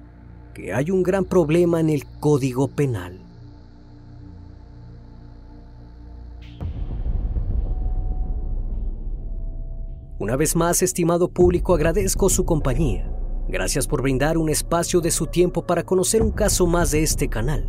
que 0.54 0.72
hay 0.72 0.90
un 0.90 1.02
gran 1.02 1.26
problema 1.26 1.78
en 1.78 1.90
el 1.90 2.06
Código 2.06 2.66
Penal. 2.66 3.20
Una 10.18 10.36
vez 10.36 10.56
más, 10.56 10.80
estimado 10.80 11.28
público, 11.28 11.74
agradezco 11.74 12.30
su 12.30 12.46
compañía. 12.46 13.12
Gracias 13.48 13.86
por 13.86 14.00
brindar 14.00 14.38
un 14.38 14.48
espacio 14.48 15.02
de 15.02 15.10
su 15.10 15.26
tiempo 15.26 15.66
para 15.66 15.84
conocer 15.84 16.22
un 16.22 16.30
caso 16.30 16.66
más 16.66 16.92
de 16.92 17.02
este 17.02 17.28
canal. 17.28 17.68